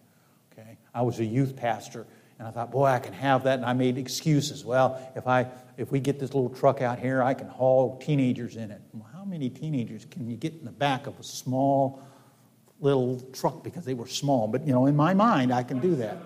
[0.54, 2.08] Okay, I was a youth pastor.
[2.38, 3.60] And I thought, boy, I can have that.
[3.60, 4.66] And I made excuses.
[4.66, 8.56] Well, if I if we get this little truck out here, I can haul teenagers
[8.56, 8.82] in it.
[8.94, 12.02] Well, how many teenagers can you get in the back of a small
[12.80, 14.48] little truck because they were small?
[14.48, 16.18] But, you know, in my mind, I can do that.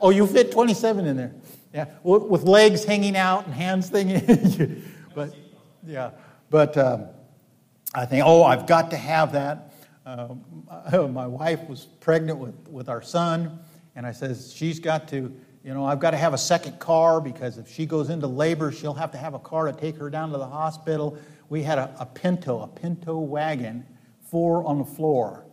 [0.00, 1.34] Oh, you fit 27 in there.
[1.74, 4.82] Yeah, with legs hanging out and hands thing.
[5.14, 5.34] but,
[5.86, 6.12] yeah.
[6.48, 7.08] But um,
[7.94, 9.74] I think, oh, I've got to have that.
[10.06, 10.28] Uh,
[11.12, 13.58] my wife was pregnant with, with our son,
[13.98, 15.34] and I says, she's got to
[15.64, 18.72] you know, I've got to have a second car because if she goes into labor,
[18.72, 21.18] she'll have to have a car to take her down to the hospital.
[21.50, 23.84] We had a, a Pinto, a Pinto wagon,
[24.30, 25.44] four on the floor.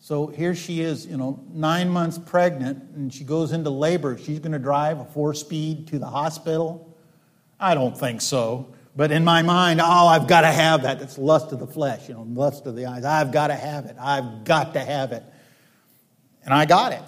[0.00, 4.18] So here she is, you know, nine months pregnant, and she goes into labor.
[4.18, 6.94] She's going to drive a four speed to the hospital?
[7.58, 8.74] I don't think so.
[8.96, 10.98] But in my mind, oh, I've got to have that.
[10.98, 13.04] That's lust of the flesh, you know, lust of the eyes.
[13.04, 13.96] I've got to have it.
[13.98, 15.22] I've got to have it.
[16.44, 17.02] And I got it.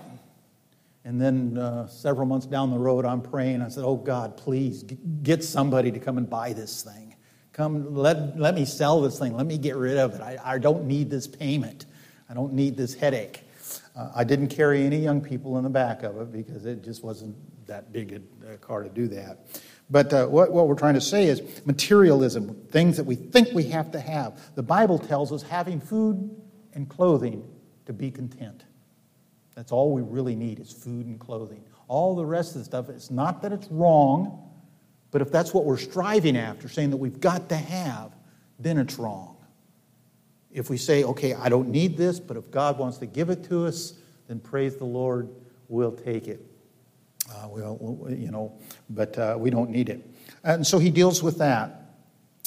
[1.04, 3.62] And then uh, several months down the road, I'm praying.
[3.62, 4.82] I said, Oh God, please
[5.22, 7.16] get somebody to come and buy this thing.
[7.52, 9.34] Come, let, let me sell this thing.
[9.36, 10.20] Let me get rid of it.
[10.20, 11.86] I, I don't need this payment.
[12.28, 13.42] I don't need this headache.
[13.96, 17.02] Uh, I didn't carry any young people in the back of it because it just
[17.02, 17.36] wasn't
[17.66, 19.46] that big a, car to do that.
[19.90, 23.64] But uh, what, what we're trying to say is materialism, things that we think we
[23.64, 24.40] have to have.
[24.54, 26.30] The Bible tells us having food
[26.74, 27.48] and clothing
[27.86, 28.64] to be content.
[29.61, 31.62] That's all we really need is food and clothing.
[31.87, 34.51] All the rest of the stuff, it's not that it's wrong,
[35.11, 38.16] but if that's what we're striving after, saying that we've got to have,
[38.59, 39.37] then it's wrong.
[40.51, 43.44] If we say, okay, I don't need this, but if God wants to give it
[43.51, 43.92] to us,
[44.29, 45.29] then praise the Lord,
[45.68, 46.40] we'll take it.
[47.31, 50.11] Uh, we'll, you know, but uh, we don't need it.
[50.42, 51.83] And so he deals with that.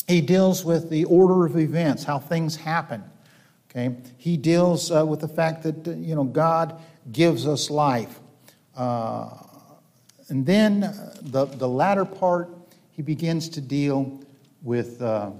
[0.07, 3.03] He deals with the order of events, how things happen.
[3.69, 6.79] Okay, he deals uh, with the fact that you know God
[7.11, 8.19] gives us life.
[8.75, 9.29] Uh,
[10.29, 12.49] and then uh, the, the latter part,
[12.91, 14.19] he begins to deal
[14.61, 15.31] with uh,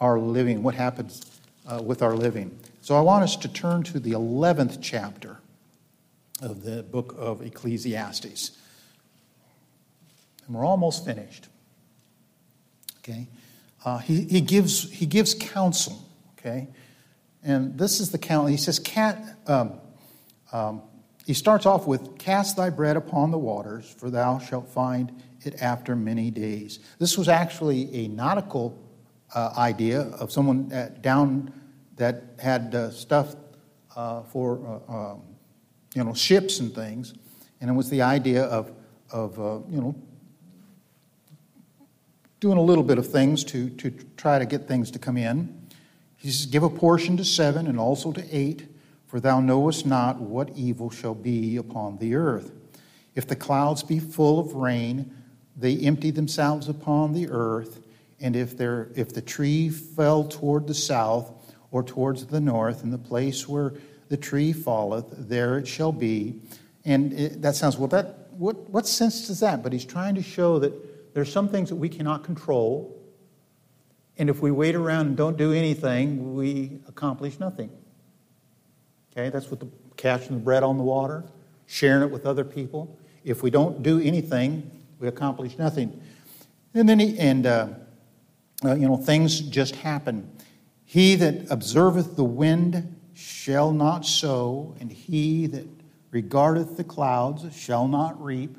[0.00, 2.58] our living, what happens uh, with our living.
[2.80, 5.38] So I want us to turn to the 11th chapter
[6.40, 8.50] of the book of Ecclesiastes.
[10.46, 11.48] And we're almost finished.
[12.98, 13.28] Okay?
[13.84, 16.02] Uh, he, he, gives, he gives counsel.
[16.38, 16.68] Okay?
[17.44, 18.46] And this is the counsel.
[18.46, 19.74] He says, Cat, um,
[20.52, 20.82] um,
[21.26, 25.60] he starts off with, Cast thy bread upon the waters, for thou shalt find it
[25.62, 26.80] after many days.
[26.98, 28.78] This was actually a nautical
[29.34, 31.52] uh, idea of someone down
[31.96, 33.36] that had uh, stuff
[33.96, 35.22] uh, for uh, um,
[35.94, 37.14] you know ships and things,
[37.60, 38.72] and it was the idea of
[39.10, 39.94] of uh, you know
[42.40, 45.66] doing a little bit of things to to try to get things to come in.
[46.16, 48.71] He says, "Give a portion to seven and also to eight."
[49.12, 52.50] For thou knowest not what evil shall be upon the earth.
[53.14, 55.14] If the clouds be full of rain,
[55.54, 57.82] they empty themselves upon the earth.
[58.20, 61.30] And if, there, if the tree fell toward the south
[61.70, 63.74] or towards the north, in the place where
[64.08, 66.40] the tree falleth, there it shall be.
[66.86, 69.62] And it, that sounds, well, that, what, what sense does that?
[69.62, 72.98] But he's trying to show that there's some things that we cannot control,
[74.16, 77.70] And if we wait around and don't do anything, we accomplish nothing.
[79.12, 81.22] Okay, that's what the catching the bread on the water,
[81.66, 82.98] sharing it with other people.
[83.24, 86.00] If we don't do anything, we accomplish nothing.
[86.74, 87.68] And then he, and uh,
[88.64, 90.30] uh, you know things just happen.
[90.84, 95.66] He that observeth the wind shall not sow, and he that
[96.10, 98.56] regardeth the clouds shall not reap.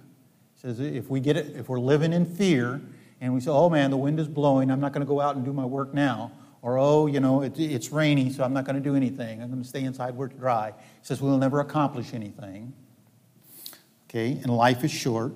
[0.56, 2.80] He says if we get it, if we're living in fear,
[3.22, 4.70] and we say, "Oh man, the wind is blowing.
[4.70, 6.32] I'm not going to go out and do my work now,"
[6.63, 9.43] or "Oh, you know, it, it's rainy, so I'm not going to do anything.
[9.43, 12.73] I'm going to stay inside where it's dry." He says we'll never accomplish anything.
[14.10, 15.34] Okay, and life is short.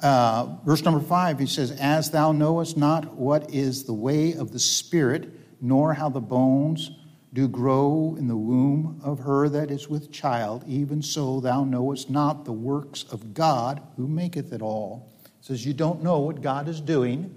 [0.00, 4.52] Uh, verse number five, he says, As thou knowest not what is the way of
[4.52, 5.30] the Spirit,
[5.60, 6.92] nor how the bones
[7.32, 12.08] do grow in the womb of her that is with child, even so thou knowest
[12.08, 15.10] not the works of God who maketh it all.
[15.24, 17.34] It says, You don't know what God is doing.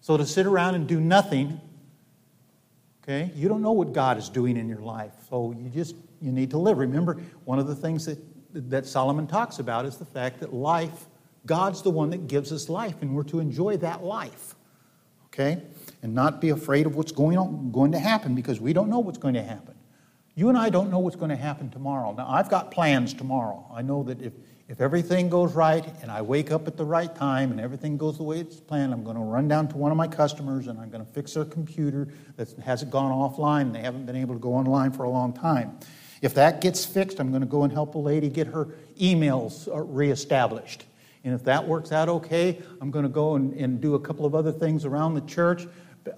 [0.00, 1.60] So to sit around and do nothing,
[3.08, 5.12] okay, you don't know what God is doing in your life.
[5.30, 6.78] So you just you need to live.
[6.78, 8.18] Remember, one of the things that
[8.52, 11.06] that Solomon talks about is the fact that life,
[11.46, 14.54] God's the one that gives us life, and we're to enjoy that life.
[15.26, 15.62] Okay?
[16.02, 18.98] And not be afraid of what's going, on, going to happen because we don't know
[18.98, 19.74] what's going to happen.
[20.34, 22.14] You and I don't know what's going to happen tomorrow.
[22.16, 23.66] Now, I've got plans tomorrow.
[23.74, 24.32] I know that if,
[24.68, 28.18] if everything goes right and I wake up at the right time and everything goes
[28.18, 30.78] the way it's planned, I'm going to run down to one of my customers and
[30.78, 34.34] I'm going to fix their computer that hasn't gone offline and they haven't been able
[34.34, 35.78] to go online for a long time.
[36.20, 38.68] If that gets fixed, I'm going to go and help a lady get her
[39.00, 40.84] emails uh, reestablished.
[41.24, 44.26] And if that works out okay, I'm going to go and, and do a couple
[44.26, 45.66] of other things around the church,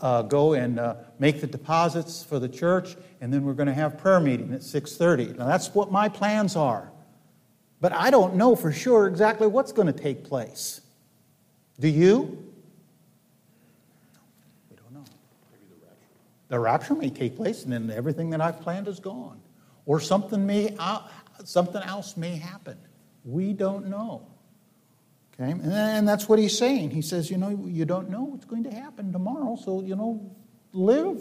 [0.00, 3.74] uh, go and uh, make the deposits for the church, and then we're going to
[3.74, 5.36] have prayer meeting at 6:30.
[5.38, 6.90] Now that's what my plans are.
[7.80, 10.80] But I don't know for sure exactly what's going to take place.
[11.78, 12.44] Do you?
[14.70, 15.04] We don't know.
[15.04, 16.06] The rapture.
[16.48, 19.40] The rapture may take place, and then everything that I've planned is gone
[19.86, 21.00] or something may uh,
[21.44, 22.78] something else may happen.
[23.24, 24.26] We don't know.
[25.34, 26.90] Okay, and that's what he's saying.
[26.90, 30.34] He says, you know, you don't know what's going to happen tomorrow, so you know,
[30.72, 31.18] live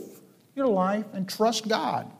[0.55, 2.11] your life and trust God.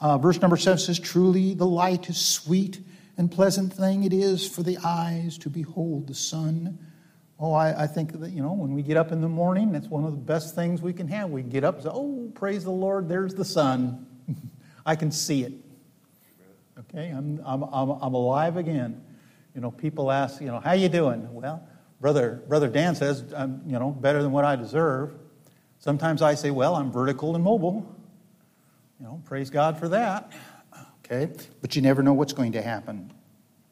[0.00, 2.80] Uh, verse number seven says, "Truly, the light is sweet
[3.18, 6.78] and pleasant thing it is for the eyes to behold the sun."
[7.40, 9.86] Oh, I, I, think that, you know, when we get up in the morning, that's
[9.86, 11.30] one of the best things we can have.
[11.30, 14.06] We get up and say, Oh, praise the Lord, there's the sun.
[14.86, 15.52] I can see it.
[16.80, 19.04] Okay, I'm, I'm, I'm, I'm alive again.
[19.54, 21.32] You know, people ask, you know, how you doing?
[21.32, 21.62] Well,
[22.00, 25.14] brother, brother Dan says, I'm, you know, better than what I deserve.
[25.78, 27.94] Sometimes I say, well, I'm vertical and mobile.
[28.98, 30.32] You know, praise God for that.
[31.10, 33.12] Okay, but you never know what's going to happen.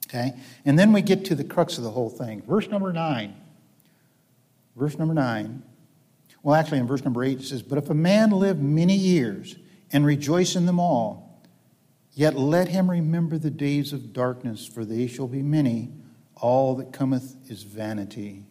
[0.09, 0.33] Okay,
[0.65, 2.43] and then we get to the crux of the whole thing.
[2.43, 3.35] Verse number nine.
[4.75, 5.63] Verse number nine.
[6.43, 9.57] Well, actually, in verse number eight, it says, But if a man live many years,
[9.93, 11.43] and rejoice in them all.
[12.13, 15.93] Yet let him remember the days of darkness, for they shall be many.
[16.35, 18.45] All that cometh is vanity.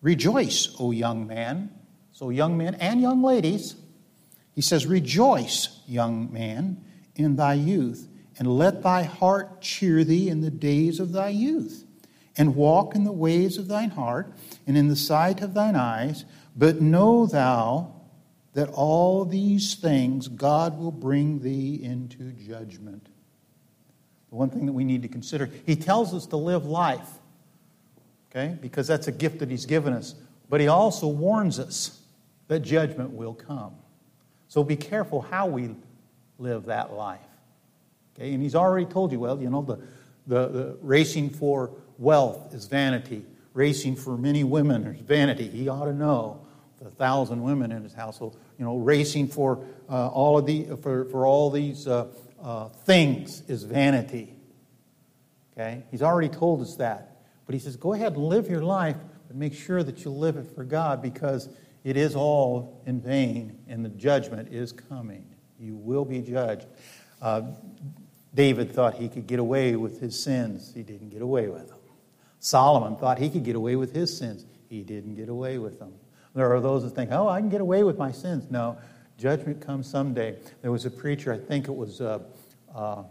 [0.00, 1.70] Rejoice, O young man.
[2.12, 3.76] So, young men and young ladies,
[4.54, 6.82] he says, Rejoice, young man,
[7.18, 11.84] in thy youth, and let thy heart cheer thee in the days of thy youth,
[12.36, 14.32] and walk in the ways of thine heart,
[14.66, 16.24] and in the sight of thine eyes.
[16.56, 17.92] But know thou
[18.54, 23.08] that all these things God will bring thee into judgment.
[24.30, 27.08] The one thing that we need to consider, He tells us to live life,
[28.30, 30.14] okay, because that's a gift that He's given us.
[30.48, 32.00] But He also warns us
[32.48, 33.74] that judgment will come.
[34.48, 35.74] So be careful how we
[36.38, 37.20] live that life.
[38.16, 39.76] Okay, and He's already told you, well, you know, the,
[40.26, 43.24] the, the racing for wealth is vanity,
[43.54, 45.48] racing for many women is vanity.
[45.48, 46.46] He ought to know
[46.82, 51.04] the thousand women in his household you know, racing for uh, all of the for,
[51.06, 52.08] for all these uh,
[52.42, 54.34] uh, things is vanity.
[55.52, 58.96] Okay, he's already told us that, but he says, go ahead and live your life,
[59.26, 61.48] but make sure that you live it for God because
[61.84, 65.24] it is all in vain, and the judgment is coming.
[65.58, 66.66] You will be judged.
[67.20, 67.42] Uh,
[68.34, 70.72] David thought he could get away with his sins.
[70.74, 71.78] He didn't get away with them.
[72.40, 74.44] Solomon thought he could get away with his sins.
[74.68, 75.92] He didn't get away with them.
[76.34, 78.50] There are those that think, oh, I can get away with my sins.
[78.50, 78.78] No,
[79.18, 80.36] judgment comes someday.
[80.62, 82.20] There was a preacher, I think it was uh,
[82.74, 83.02] uh,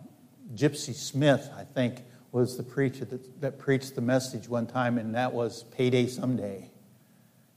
[0.56, 5.16] Gypsy Smith, I think, was the preacher that, that preached the message one time, and
[5.16, 6.70] that was payday someday.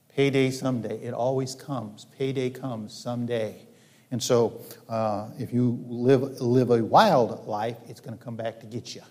[0.08, 0.96] Payday someday.
[0.96, 2.06] It always comes.
[2.18, 3.66] Payday comes someday.
[4.10, 8.58] And so, uh, if you live, live a wild life, it's going to come back
[8.60, 9.02] to get you.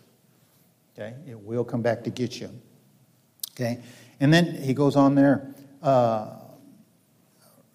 [0.93, 1.15] Okay?
[1.27, 2.49] It will come back to get you.
[3.51, 3.79] Okay?
[4.19, 5.55] And then he goes on there.
[5.81, 6.39] Uh,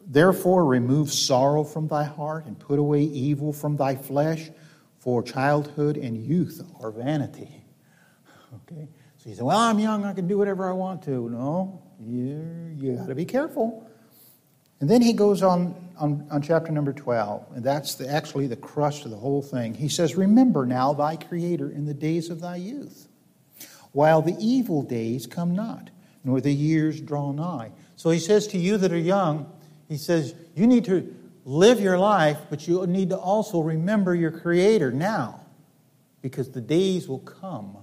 [0.07, 4.51] Therefore, remove sorrow from thy heart and put away evil from thy flesh,
[4.99, 7.61] for childhood and youth are vanity.
[8.71, 8.89] Okay?
[9.17, 11.29] So you say, Well, I'm young, I can do whatever I want to.
[11.29, 13.91] No, you, you got to be careful.
[14.85, 18.57] And then he goes on, on, on chapter number 12, and that's the, actually the
[18.57, 19.73] crust of the whole thing.
[19.73, 23.09] He says, Remember now thy Creator in the days of thy youth,
[23.93, 25.89] while the evil days come not,
[26.23, 27.71] nor the years draw nigh.
[27.97, 29.51] So he says to you that are young,
[29.89, 31.17] he says, You need to
[31.47, 35.41] live your life, but you need to also remember your Creator now,
[36.21, 37.79] because the days will come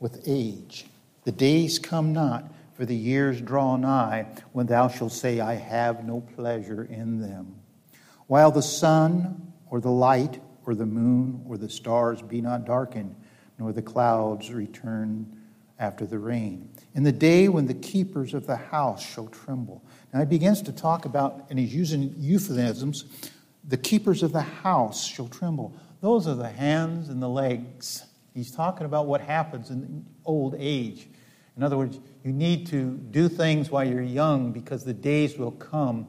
[0.00, 0.86] with age.
[1.24, 6.04] The days come not, for the years draw nigh, when thou shalt say, I have
[6.04, 7.56] no pleasure in them.
[8.26, 13.14] While the sun, or the light, or the moon, or the stars be not darkened,
[13.58, 15.40] nor the clouds return
[15.78, 16.68] after the rain.
[16.94, 19.82] In the day when the keepers of the house shall tremble.
[20.12, 23.04] Now he begins to talk about, and he's using euphemisms,
[23.64, 25.74] the keepers of the house shall tremble.
[26.02, 28.04] Those are the hands and the legs.
[28.34, 31.08] He's talking about what happens in old age.
[31.56, 35.52] In other words, you need to do things while you're young because the days will
[35.52, 36.06] come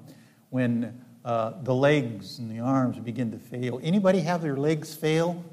[0.50, 3.80] when uh, the legs and the arms begin to fail.
[3.82, 5.44] Anybody have their legs fail?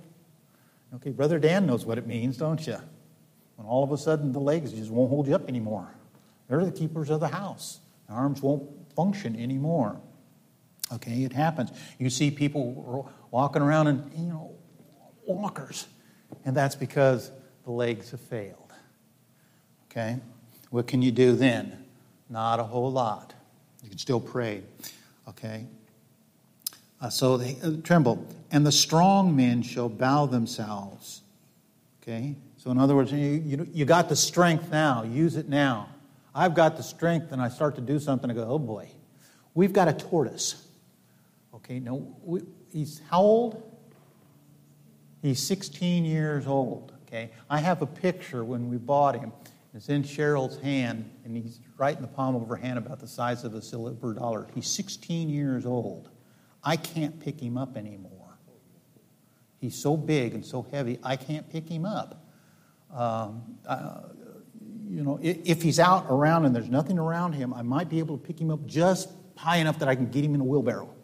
[0.97, 2.77] Okay, Brother Dan knows what it means, don't you?
[3.57, 5.95] When all of a sudden the legs just won't hold you up anymore.
[6.49, 7.81] They're the keepers of the house.
[8.09, 10.01] The arms won't function anymore.
[10.93, 11.71] Okay, it happens.
[11.99, 14.53] You see people walking around in, you know,
[15.27, 15.87] walkers,
[16.45, 17.31] and that's because
[17.65, 18.64] the legs have failed.
[19.95, 20.17] Okay?
[20.71, 21.85] What can you do then?
[22.29, 23.33] Not a whole lot.
[23.85, 24.63] You can still pray.
[25.29, 25.67] Okay?
[27.01, 28.27] Uh, so they uh, tremble.
[28.51, 31.23] And the strong men shall bow themselves.
[32.03, 32.35] Okay?
[32.57, 35.05] So, in other words, you, you, you got the strength now.
[35.05, 35.91] Use it now.
[36.35, 38.29] I've got the strength, and I start to do something.
[38.29, 38.89] I go, oh boy.
[39.55, 40.67] We've got a tortoise.
[41.55, 42.41] Okay, no, we,
[42.73, 43.71] he's how old?
[45.23, 46.93] He's 16 years old.
[47.07, 49.33] Okay, I have a picture when we bought him.
[49.75, 53.09] It's in Cheryl's hand, and he's right in the palm of her hand, about the
[53.09, 54.47] size of a silver dollar.
[54.55, 56.11] He's 16 years old.
[56.63, 58.39] I can't pick him up anymore.
[59.61, 62.25] He's so big and so heavy, I can't pick him up.
[62.93, 64.03] Um, uh,
[64.87, 67.99] you know, if, if he's out around and there's nothing around him, I might be
[67.99, 70.45] able to pick him up just high enough that I can get him in a
[70.45, 70.95] wheelbarrow.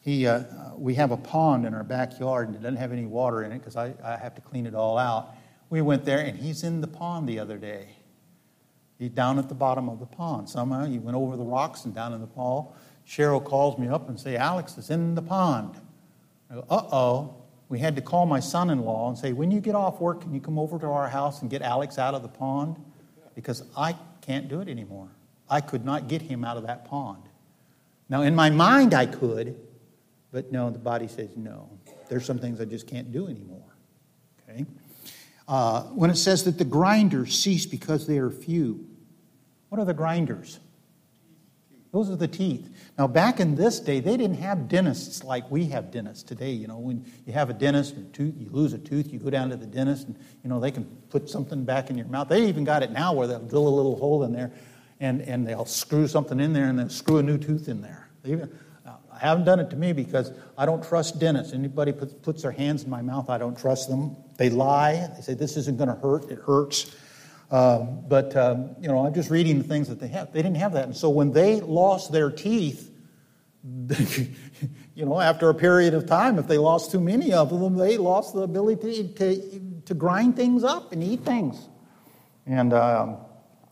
[0.00, 0.44] He, uh,
[0.76, 3.58] we have a pond in our backyard and it doesn't have any water in it
[3.58, 5.34] because I, I have to clean it all out.
[5.74, 7.88] We went there, and he's in the pond the other day.
[8.96, 10.48] He's down at the bottom of the pond.
[10.48, 12.68] Somehow he went over the rocks and down in the pond.
[13.04, 15.80] Cheryl calls me up and say, Alex is in the pond.
[16.48, 17.34] I go, uh-oh.
[17.68, 20.40] We had to call my son-in-law and say, when you get off work, can you
[20.40, 22.76] come over to our house and get Alex out of the pond?
[23.34, 25.08] Because I can't do it anymore.
[25.50, 27.24] I could not get him out of that pond.
[28.08, 29.58] Now, in my mind, I could,
[30.30, 31.68] but no, the body says no.
[32.08, 33.74] There's some things I just can't do anymore.
[34.48, 34.64] Okay?
[35.46, 38.86] Uh, when it says that the grinders cease because they are few.
[39.68, 40.58] What are the grinders?
[41.94, 42.68] Those are the teeth.
[42.98, 46.50] Now, back in this day, they didn't have dentists like we have dentists today.
[46.50, 49.30] You know, when you have a dentist and tooth, you lose a tooth, you go
[49.30, 52.28] down to the dentist, and you know they can put something back in your mouth.
[52.28, 54.50] They even got it now where they'll drill a little hole in there,
[54.98, 58.08] and, and they'll screw something in there, and then screw a new tooth in there.
[58.24, 58.63] Even, I
[59.26, 61.52] haven't done it to me because I don't trust dentists.
[61.52, 64.16] Anybody puts, puts their hands in my mouth, I don't trust them.
[64.36, 65.08] They lie.
[65.14, 66.30] They say this isn't going to hurt.
[66.30, 66.94] It hurts.
[67.50, 70.32] Um, but um, you know, I'm just reading the things that they have.
[70.32, 72.90] They didn't have that, and so when they lost their teeth,
[74.94, 77.96] you know, after a period of time, if they lost too many of them, they
[77.96, 81.68] lost the ability to to grind things up and eat things.
[82.46, 83.18] And um,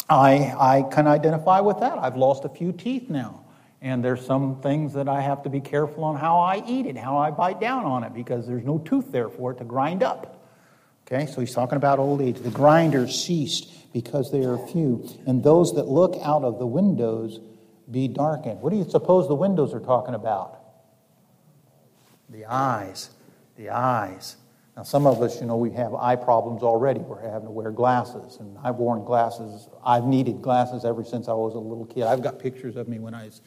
[0.09, 1.99] I I can identify with that.
[1.99, 3.42] I've lost a few teeth now.
[3.83, 6.97] And there's some things that I have to be careful on how I eat it,
[6.97, 10.05] how I bite down on it, because there's no tooth there for it to grind
[10.05, 10.41] up.
[11.05, 12.39] Okay, so he's talking about old age.
[12.39, 17.41] The grinders ceased because they are few, and those that look out of the windows
[17.91, 18.61] be darkened.
[18.61, 20.61] What do you suppose the windows are talking about?
[22.31, 23.11] The eyes.
[23.57, 24.37] The eyes.
[24.77, 27.01] Now, some of us, you know, we have eye problems already.
[27.01, 29.69] We're having to wear glasses, and I've worn glasses.
[29.85, 32.05] I've needed glasses ever since I was a little kid.
[32.05, 33.43] I've got pictures of me when I was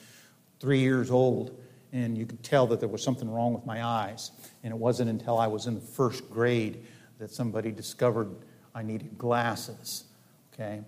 [0.65, 1.55] three years old,
[1.93, 4.31] and you could tell that there was something wrong with my eyes.
[4.63, 6.83] And it wasn't until I was in the first grade
[7.19, 8.35] that somebody discovered
[8.73, 10.05] I needed glasses.
[10.51, 10.81] Okay?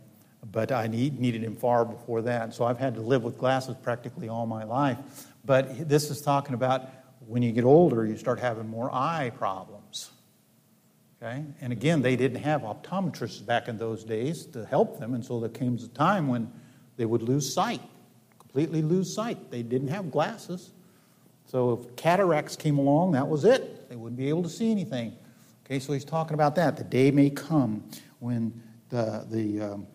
[0.51, 2.55] But I need, needed them far before that.
[2.55, 4.97] So I've had to live with glasses practically all my life.
[5.45, 6.89] But this is talking about
[7.27, 10.09] when you get older, you start having more eye problems.
[11.21, 11.43] Okay?
[11.61, 15.39] And again, they didn't have optometrists back in those days to help them, and so
[15.39, 16.51] there came a time when
[16.95, 17.81] they would lose sight
[18.57, 19.51] completely lose sight.
[19.51, 20.71] They didn't have glasses.
[21.45, 23.87] So if cataracts came along, that was it.
[23.87, 25.13] They wouldn't be able to see anything.
[25.63, 26.75] Okay, so he's talking about that.
[26.75, 27.87] The day may come
[28.17, 29.87] when the, the, um,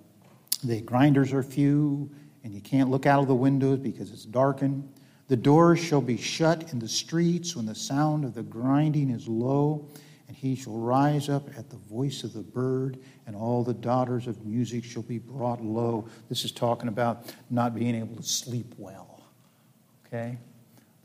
[0.63, 2.09] the grinders are few
[2.45, 4.89] and you can't look out of the windows because it's darkened.
[5.27, 9.27] The doors shall be shut in the streets when the sound of the grinding is
[9.27, 9.89] low,
[10.33, 14.27] and he shall rise up at the voice of the bird, and all the daughters
[14.27, 16.09] of music shall be brought low.
[16.31, 19.25] This is talking about not being able to sleep well.
[20.07, 20.39] Okay?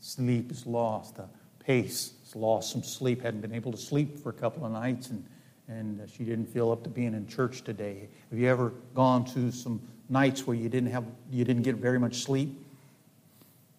[0.00, 1.16] Sleep is lost.
[1.16, 1.28] The
[1.62, 5.10] pace has lost some sleep, hadn't been able to sleep for a couple of nights,
[5.10, 5.22] and,
[5.68, 8.08] and uh, she didn't feel up to being in church today.
[8.30, 11.98] Have you ever gone to some nights where you didn't have you didn't get very
[11.98, 12.64] much sleep?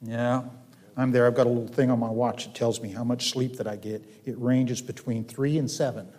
[0.03, 0.43] Yeah.
[0.99, 1.25] I'm there.
[1.25, 3.67] I've got a little thing on my watch that tells me how much sleep that
[3.67, 4.03] I get.
[4.25, 6.09] It ranges between three and seven.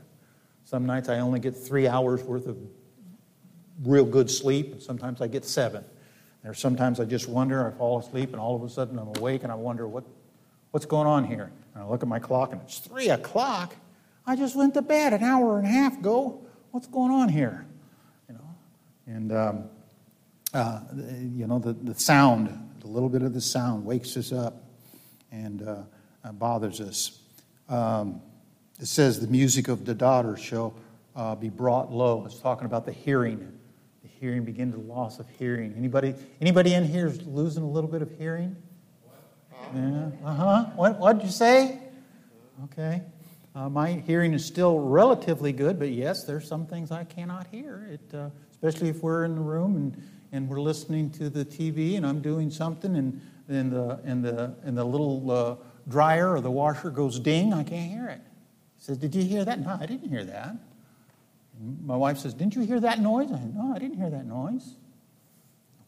[0.65, 2.57] Some nights I only get three hours worth of
[3.83, 5.85] real good sleep, and sometimes I get seven.
[6.43, 9.43] There's sometimes I just wonder, I fall asleep, and all of a sudden I'm awake
[9.43, 10.05] and I wonder what,
[10.71, 11.53] what's going on here.
[11.75, 13.77] And I look at my clock and it's three o'clock.
[14.27, 16.47] I just went to bed an hour and a half ago.
[16.71, 17.67] What's going on here?
[18.29, 18.55] You know,
[19.07, 19.65] and um,
[20.55, 22.49] uh, you know the, the sound,
[22.83, 24.69] a little bit of the sound wakes us up
[25.33, 25.83] and uh,
[26.25, 27.21] uh, bothers us.
[27.69, 28.21] Um,
[28.81, 30.75] it says the music of the daughter shall
[31.15, 32.25] uh, be brought low.
[32.25, 33.59] It's talking about the hearing
[34.03, 35.75] The hearing, begin to loss of hearing.
[35.77, 38.57] Anybody, anybody in here is losing a little bit of hearing?
[39.75, 40.11] Yeah.
[40.25, 40.65] Uh huh.
[40.75, 41.79] What what did you say?
[42.65, 43.03] Okay.
[43.55, 47.87] Uh, my hearing is still relatively good, but yes, there's some things I cannot hear.
[47.91, 50.03] It, uh, especially if we're in the room and,
[50.33, 53.21] and we're listening to the TV and I'm doing something and,
[53.51, 55.57] and, the, and, the, and the little uh,
[55.89, 58.21] dryer or the washer goes ding, I can't hear it.
[58.79, 59.61] He says, Did you hear that?
[59.61, 60.57] No, I didn't hear that.
[61.85, 63.31] My wife says, Didn't you hear that noise?
[63.33, 64.77] I said, No, I didn't hear that noise.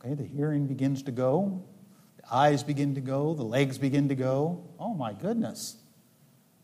[0.00, 1.62] Okay, the hearing begins to go,
[2.16, 4.64] the eyes begin to go, the legs begin to go.
[4.78, 5.76] Oh my goodness.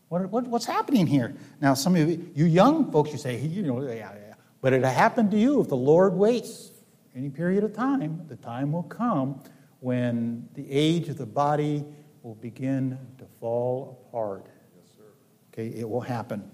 [0.09, 1.35] What, what, what's happening here?
[1.61, 4.33] Now, some of you, you young folks, you say, you know, yeah, yeah.
[4.59, 6.71] But it happened to you if the Lord waits
[7.15, 9.41] any period of time, the time will come
[9.79, 11.85] when the age of the body
[12.23, 14.45] will begin to fall apart.
[14.75, 15.05] Yes.
[15.53, 16.49] Okay, it will happen.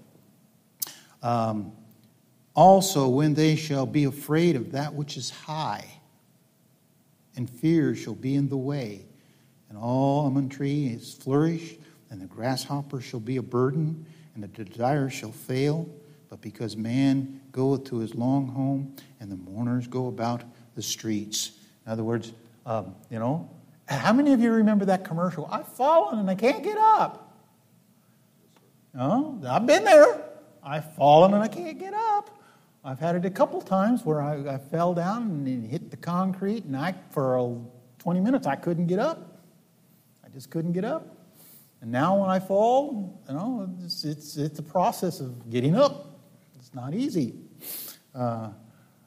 [1.22, 1.72] Um,
[2.54, 5.84] also, when they shall be afraid of that which is high,
[7.36, 9.04] and fear shall be in the way,
[9.68, 11.78] and all almond tree is flourished,
[12.10, 15.88] and the grasshopper shall be a burden, and the desire shall fail.
[16.28, 20.42] But because man goeth to his long home, and the mourners go about
[20.74, 21.52] the streets.
[21.84, 22.32] In other words,
[22.66, 23.48] um, you know,
[23.88, 25.48] how many of you remember that commercial?
[25.50, 27.22] I've fallen and I can't get up.
[28.92, 30.22] No, I've been there.
[30.62, 32.30] I've fallen and I can't get up.
[32.84, 36.64] I've had it a couple times where I, I fell down and hit the concrete,
[36.64, 37.60] and I, for
[37.98, 39.40] 20 minutes, I couldn't get up.
[40.24, 41.16] I just couldn't get up.
[41.80, 46.20] And now when I fall, you know, it's, it's, it's a process of getting up.
[46.58, 47.34] It's not easy.
[48.14, 48.50] Uh,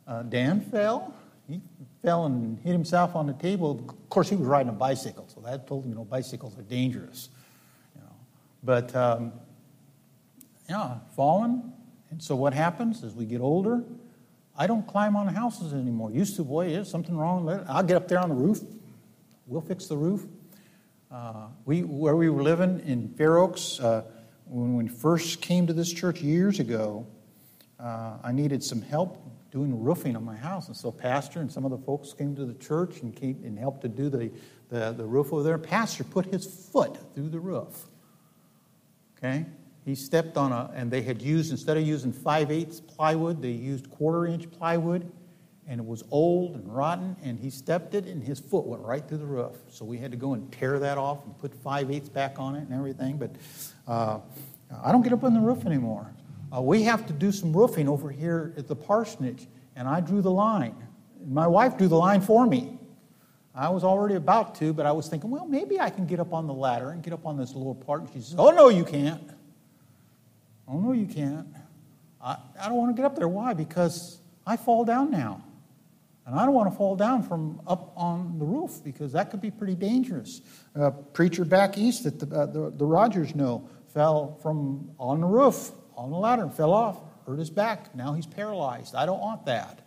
[0.06, 1.14] uh, Dan fell.
[1.48, 1.62] He
[2.02, 3.84] fell and hit himself on the table.
[3.88, 6.64] Of course, he was riding a bicycle, so that told him, you know, bicycles are
[6.64, 7.30] dangerous.
[7.96, 8.16] You know.
[8.64, 9.34] But, um,
[10.70, 11.74] yeah, fallen,
[12.12, 13.84] and so what happens as we get older?
[14.58, 16.12] I don't climb on houses anymore.
[16.12, 17.50] Used to, boy, is something wrong.
[17.68, 18.60] I'll get up there on the roof.
[19.48, 20.26] We'll fix the roof.
[21.12, 24.04] Uh, we, where we were living in Fair Oaks, uh,
[24.46, 27.08] when we first came to this church years ago,
[27.80, 29.18] uh, I needed some help
[29.52, 30.68] doing roofing on my house.
[30.68, 33.58] And so Pastor and some of the folks came to the church and, came, and
[33.58, 34.32] helped to do the,
[34.70, 35.58] the, the roof over there.
[35.58, 37.88] Pastor put his foot through the roof.
[39.18, 39.46] Okay?
[39.90, 43.52] he stepped on a, and they had used, instead of using 5 eighths plywood, they
[43.52, 45.12] used quarter inch plywood,
[45.68, 49.08] and it was old and rotten, and he stepped it, and his foot went right
[49.08, 49.56] through the roof.
[49.70, 52.56] So we had to go and tear that off and put 5 eighths back on
[52.56, 53.18] it and everything.
[53.18, 53.32] But
[53.88, 54.20] uh,
[54.84, 56.14] I don't get up on the roof anymore.
[56.56, 60.22] Uh, we have to do some roofing over here at the parsonage, and I drew
[60.22, 60.76] the line.
[61.28, 62.80] My wife drew the line for me.
[63.54, 66.34] I was already about to, but I was thinking, well, maybe I can get up
[66.34, 68.02] on the ladder and get up on this little part.
[68.02, 69.32] And she says, oh, no, you can't.
[70.68, 71.48] Oh, no, you can't.
[72.22, 73.28] I, I don't want to get up there.
[73.28, 73.54] Why?
[73.54, 75.44] Because I fall down now.
[76.26, 79.42] And I don't want to fall down from up on the roof because that could
[79.42, 80.42] be pretty dangerous.
[80.76, 85.28] A preacher back east at the, uh, the, the Rogers know fell from on the
[85.28, 87.94] roof, on the ladder, and fell off, hurt his back.
[87.96, 88.96] Now he's paralyzed.
[88.96, 89.86] I don't want that.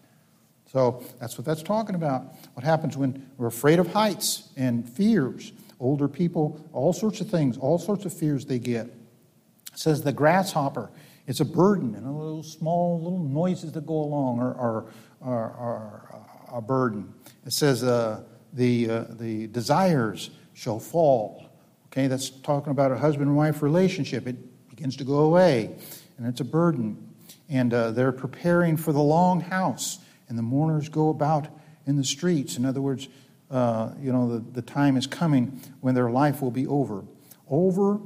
[0.71, 2.25] So that's what that's talking about.
[2.55, 5.53] What happens when we're afraid of heights and fears?
[5.81, 8.87] Older people, all sorts of things, all sorts of fears they get.
[8.87, 10.91] It says the grasshopper
[11.27, 14.85] is a burden, and little small little noises that go along are, are,
[15.23, 17.13] are, are a burden.
[17.47, 21.51] It says uh, the, uh, the desires shall fall.
[21.87, 24.27] Okay, that's talking about a husband and wife relationship.
[24.27, 24.37] It
[24.71, 25.77] begins to go away,
[26.19, 27.09] and it's a burden.
[27.49, 29.99] And uh, they're preparing for the long house,
[30.29, 31.49] and the mourners go about
[31.87, 32.57] in the streets.
[32.57, 33.09] In other words,
[33.51, 37.05] uh, you know, the, the time is coming when their life will be over.
[37.49, 38.01] Over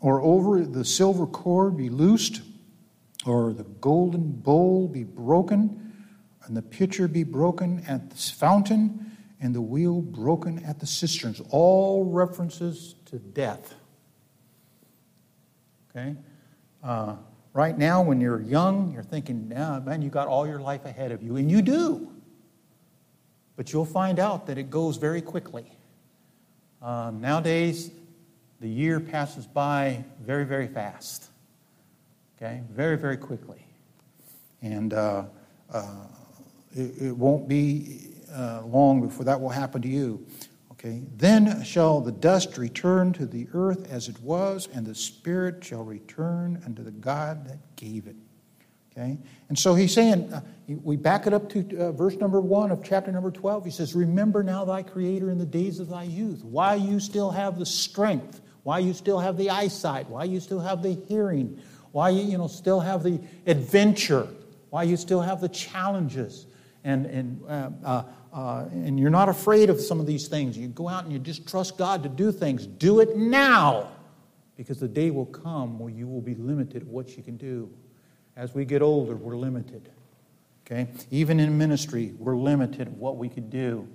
[0.00, 2.40] or over the silver cord be loosed,
[3.26, 5.92] or the golden bowl be broken,
[6.46, 11.42] and the pitcher be broken at the fountain, and the wheel broken at the cisterns.
[11.50, 13.74] All references to death.
[15.90, 16.16] Okay?
[16.82, 17.16] Uh,
[17.52, 21.12] right now, when you're young, you're thinking, yeah, man, you got all your life ahead
[21.12, 22.10] of you, and you do.
[23.56, 25.66] But you'll find out that it goes very quickly.
[26.80, 27.90] Uh, nowadays,
[28.60, 31.28] the year passes by very, very fast.
[32.36, 32.62] Okay?
[32.70, 33.64] Very, very quickly.
[34.62, 35.24] And uh,
[35.72, 36.06] uh,
[36.74, 40.24] it, it, won't be uh, long before that will happen to you.
[40.80, 41.02] Okay?
[41.16, 45.84] Then shall the dust return to the earth as it was, and the spirit shall
[45.84, 48.16] return unto the God that gave it.
[48.92, 49.18] Okay?
[49.48, 52.82] And so he's saying, uh, we back it up to uh, verse number one of
[52.82, 53.64] chapter number 12.
[53.64, 57.30] He says, Remember now thy Creator in the days of thy youth, why you still
[57.30, 61.60] have the strength why you still have the eyesight, why you still have the hearing,
[61.92, 64.28] why you, you know, still have the adventure,
[64.70, 66.46] why you still have the challenges.
[66.84, 68.02] And, and, uh, uh,
[68.32, 70.56] uh, and you're not afraid of some of these things.
[70.56, 72.66] You go out and you just trust God to do things.
[72.66, 73.90] Do it now
[74.56, 77.70] because the day will come where you will be limited what you can do.
[78.36, 79.90] As we get older, we're limited.
[80.64, 80.88] Okay?
[81.10, 83.88] Even in ministry, we're limited what we could do.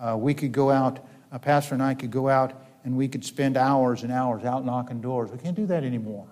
[0.00, 2.52] Uh, we could go out, a pastor and I could go out
[2.84, 5.30] and we could spend hours and hours out knocking doors.
[5.30, 6.26] We can't do that anymore.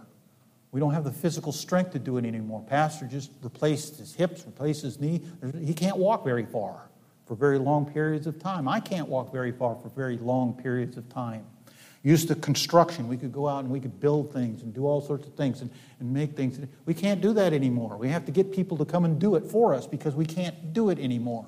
[0.72, 2.64] We don't have the physical strength to do it anymore.
[2.68, 5.22] Pastor just replaced his hips, replaced his knee.
[5.64, 6.88] He can't walk very far
[7.26, 8.68] for very long periods of time.
[8.68, 11.44] I can't walk very far for very long periods of time.
[12.02, 15.00] Used to construction, we could go out and we could build things and do all
[15.00, 16.58] sorts of things and, and make things.
[16.86, 17.96] We can't do that anymore.
[17.98, 20.72] We have to get people to come and do it for us because we can't
[20.72, 21.46] do it anymore.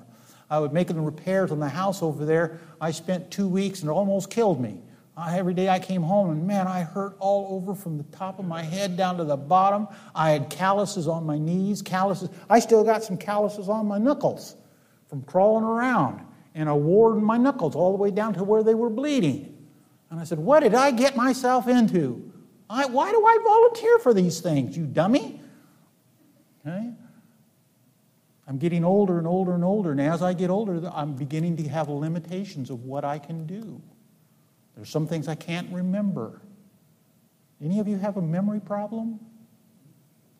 [0.49, 2.59] I was making the repairs on the house over there.
[2.79, 4.81] I spent two weeks and it almost killed me.
[5.15, 8.45] Every day I came home and man, I hurt all over from the top of
[8.45, 9.87] my head down to the bottom.
[10.15, 12.29] I had calluses on my knees, calluses.
[12.49, 14.55] I still got some calluses on my knuckles
[15.07, 18.63] from crawling around and a wart in my knuckles all the way down to where
[18.63, 19.55] they were bleeding.
[20.09, 22.31] And I said, What did I get myself into?
[22.69, 25.41] I, why do I volunteer for these things, you dummy?
[26.65, 26.89] Okay?
[28.47, 31.67] I'm getting older and older and older, and as I get older, I'm beginning to
[31.69, 33.81] have limitations of what I can do.
[34.75, 36.41] There's some things I can't remember.
[37.63, 39.19] Any of you have a memory problem?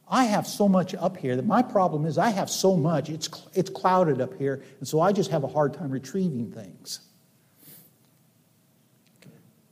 [0.07, 3.29] I have so much up here that my problem is I have so much, it's,
[3.53, 6.99] it's clouded up here, and so I just have a hard time retrieving things.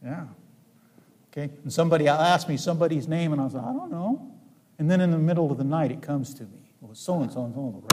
[0.04, 0.26] Yeah.
[1.32, 4.32] Okay, and somebody asked me somebody's name, and I was like, I don't know.
[4.80, 6.74] And then in the middle of the night, it comes to me.
[6.82, 7.84] Well, so and so and so.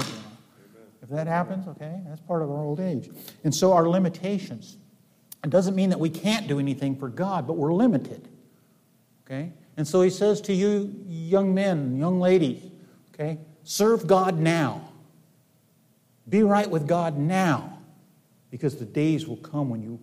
[1.03, 3.11] If that happens, okay, that's part of our old age.
[3.45, 4.79] And so our limitations.
[5.45, 8.29] It doesn't mean that we can't do anything for God, but we're limited.
[9.25, 9.53] Okay?
[9.77, 12.63] And so he says to you, young men, young ladies,
[13.15, 14.89] okay, serve God now.
[16.29, 17.79] Be right with God now.
[18.51, 20.01] Because the days will come when you,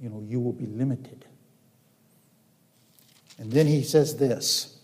[0.00, 1.24] you know, you will be limited.
[3.38, 4.78] And then he says this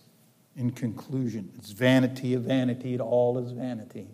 [0.57, 4.07] in conclusion it's vanity of vanity, it all is vanity.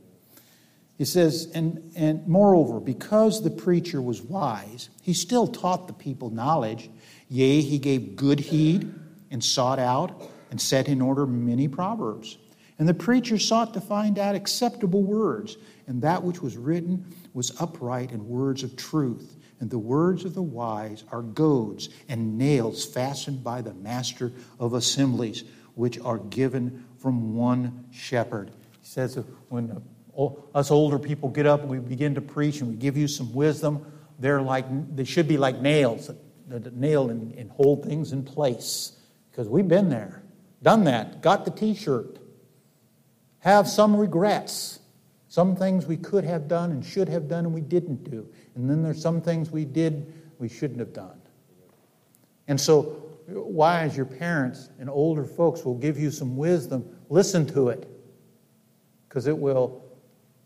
[1.01, 6.29] He says, and, and moreover, because the preacher was wise, he still taught the people
[6.29, 6.91] knowledge.
[7.31, 8.93] Yea, he gave good heed
[9.31, 12.37] and sought out and set in order many proverbs.
[12.79, 17.59] And the preacher sought to find out acceptable words, and that which was written was
[17.59, 19.39] upright and words of truth.
[19.61, 24.75] And the words of the wise are goads and nails fastened by the master of
[24.75, 25.45] assemblies,
[25.77, 28.51] which are given from one shepherd.
[28.83, 29.81] He says, when
[30.55, 33.33] us older people get up and we begin to preach and we give you some
[33.33, 33.87] wisdom,
[34.19, 36.11] they're like, they should be like nails
[36.51, 38.93] that nail and, and hold things in place.
[39.31, 40.23] Because we've been there,
[40.63, 42.19] done that, got the t shirt,
[43.39, 44.81] have some regrets,
[45.29, 48.29] some things we could have done and should have done and we didn't do.
[48.57, 51.21] And then there's some things we did we shouldn't have done.
[52.49, 52.97] And so,
[53.63, 57.89] as your parents and older folks will give you some wisdom, listen to it
[59.09, 59.85] because it will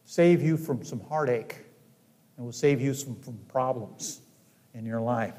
[0.05, 1.57] save you from some heartache.
[2.37, 4.21] and will save you some, from problems
[4.75, 5.35] in your life.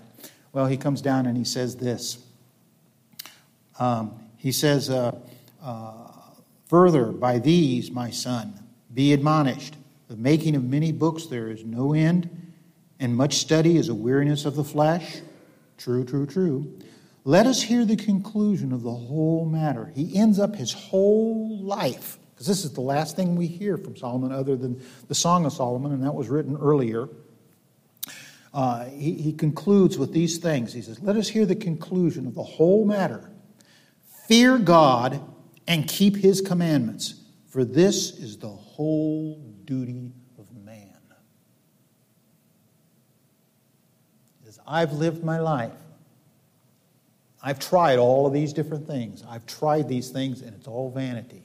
[0.54, 2.24] Well, he comes down and he says this.
[3.80, 5.18] Um, he says, uh,
[5.62, 6.06] uh,
[6.68, 8.54] Further, by these, my son,
[8.94, 9.76] be admonished.
[10.08, 12.54] The making of many books there is no end,
[13.00, 15.22] and much study is a weariness of the flesh.
[15.78, 16.80] True, true, true.
[17.24, 19.92] Let us hear the conclusion of the whole matter.
[19.96, 23.96] He ends up his whole life, because this is the last thing we hear from
[23.96, 27.08] Solomon other than the Song of Solomon, and that was written earlier.
[28.54, 30.74] Uh, he, he concludes with these things.
[30.74, 33.32] He says, Let us hear the conclusion of the whole matter.
[34.28, 35.22] Fear God
[35.66, 40.98] and keep his commandments, for this is the whole duty of man.
[44.46, 45.72] As I've lived my life,
[47.42, 49.24] I've tried all of these different things.
[49.30, 51.45] I've tried these things, and it's all vanity.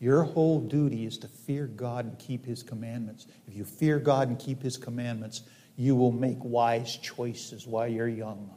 [0.00, 3.26] Your whole duty is to fear God and keep His commandments.
[3.46, 5.42] If you fear God and keep His commandments,
[5.76, 8.50] you will make wise choices while you're young.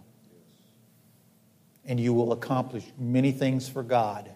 [1.85, 4.31] And you will accomplish many things for God.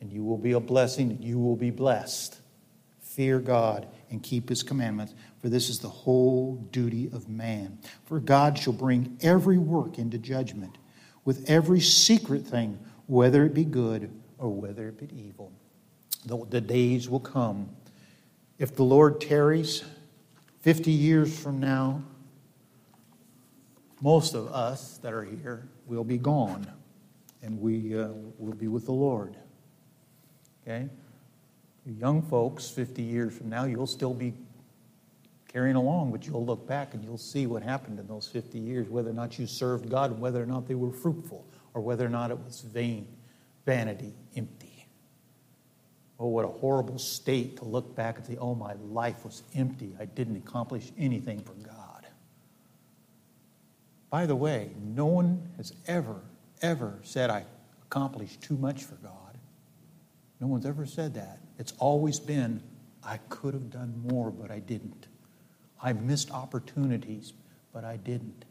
[0.00, 2.40] And you will be a blessing, and you will be blessed.
[3.00, 7.78] Fear God and keep His commandments, for this is the whole duty of man.
[8.06, 10.78] For God shall bring every work into judgment
[11.26, 15.52] with every secret thing, whether it be good or whether it be evil.
[16.26, 17.70] The, the days will come.
[18.58, 19.84] If the Lord tarries
[20.60, 22.02] 50 years from now,
[24.00, 26.66] most of us that are here will be gone
[27.42, 28.08] and we uh,
[28.38, 29.36] will be with the Lord.
[30.62, 30.88] Okay?
[31.84, 34.34] You young folks, 50 years from now, you'll still be
[35.46, 38.88] carrying along, but you'll look back and you'll see what happened in those 50 years,
[38.88, 42.04] whether or not you served God, and whether or not they were fruitful, or whether
[42.04, 43.06] or not it was vain,
[43.64, 44.12] vanity.
[46.18, 49.94] Oh, what a horrible state to look back and say, oh, my life was empty.
[50.00, 52.06] I didn't accomplish anything for God.
[54.08, 56.22] By the way, no one has ever,
[56.62, 57.44] ever said, I
[57.82, 59.12] accomplished too much for God.
[60.40, 61.38] No one's ever said that.
[61.58, 62.62] It's always been,
[63.04, 65.08] I could have done more, but I didn't.
[65.82, 67.34] I missed opportunities,
[67.72, 68.46] but I didn't.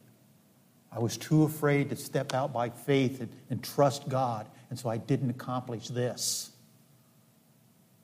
[0.91, 4.89] I was too afraid to step out by faith and, and trust God, and so
[4.89, 6.51] I didn't accomplish this.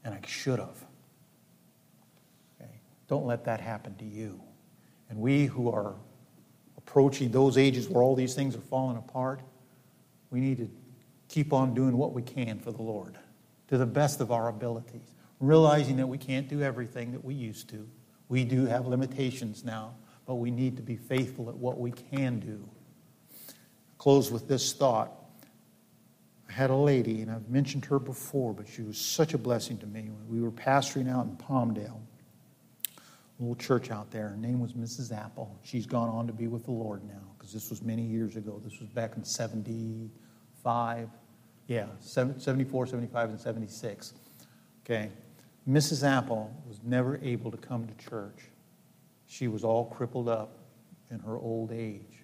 [0.04, 0.86] And I should have.
[2.60, 2.72] Okay?
[3.08, 4.42] Don't let that happen to you.
[5.10, 5.96] And we who are
[6.78, 9.42] approaching those ages where all these things are falling apart,
[10.30, 10.70] we need to
[11.28, 13.18] keep on doing what we can for the Lord
[13.68, 17.70] to the best of our abilities, realizing that we can't do everything that we used
[17.70, 17.88] to
[18.32, 19.96] we do have limitations now,
[20.26, 22.66] but we need to be faithful at what we can do.
[23.98, 25.12] Close with this thought.
[26.52, 29.78] I had a lady, and I've mentioned her before, but she was such a blessing
[29.78, 30.10] to me.
[30.28, 32.02] We were pastoring out in Palmdale,
[32.88, 34.28] a little church out there.
[34.30, 35.18] Her name was Mrs.
[35.18, 35.58] Apple.
[35.64, 38.60] She's gone on to be with the Lord now, because this was many years ago.
[38.66, 41.10] This was back in 75.
[41.68, 44.14] Yeah, 74, 75, and 76.
[44.84, 45.10] Okay.
[45.70, 46.06] Mrs.
[46.06, 48.50] Apple was never able to come to church.
[49.26, 50.58] She was all crippled up
[51.12, 52.21] in her old age.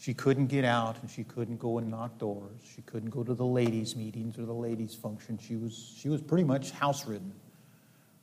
[0.00, 2.58] She couldn't get out and she couldn't go and knock doors.
[2.74, 5.42] She couldn't go to the ladies' meetings or the ladies' functions.
[5.42, 7.34] She was, she was pretty much house ridden.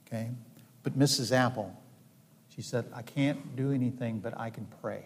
[0.08, 0.32] Okay?
[0.82, 1.32] But Mrs.
[1.32, 1.80] Apple,
[2.50, 5.06] she said, I can't do anything, but I can pray.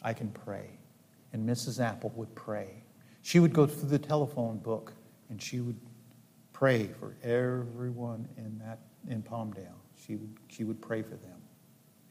[0.00, 0.70] I can pray.
[1.32, 1.82] And Mrs.
[1.82, 2.84] Apple would pray.
[3.22, 4.92] She would go through the telephone book
[5.30, 5.80] and she would
[6.52, 9.80] pray for everyone in that in Palmdale.
[9.96, 11.41] She would, she would pray for them.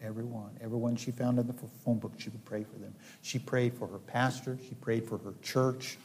[0.03, 0.51] Everyone.
[0.61, 2.93] Everyone she found in the phone book, she would pray for them.
[3.21, 4.57] She prayed for her pastor.
[4.67, 5.97] She prayed for her church.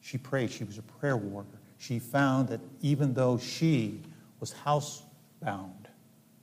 [0.00, 0.50] She prayed.
[0.50, 1.48] She was a prayer warrior.
[1.78, 4.00] She found that even though she
[4.40, 5.86] was housebound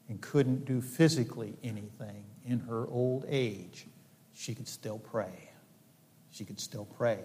[0.09, 3.87] and couldn't do physically anything in her old age,
[4.33, 5.49] she could still pray.
[6.31, 7.19] She could still pray.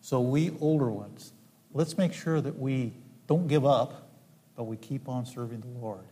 [0.00, 1.32] So, we older ones,
[1.72, 2.92] let's make sure that we
[3.26, 4.08] don't give up,
[4.54, 6.04] but we keep on serving the Lord.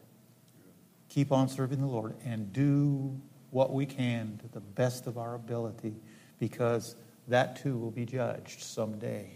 [1.14, 3.16] Keep on serving the Lord and do
[3.50, 5.94] what we can to the best of our ability
[6.40, 6.96] because
[7.28, 9.30] that too will be judged someday.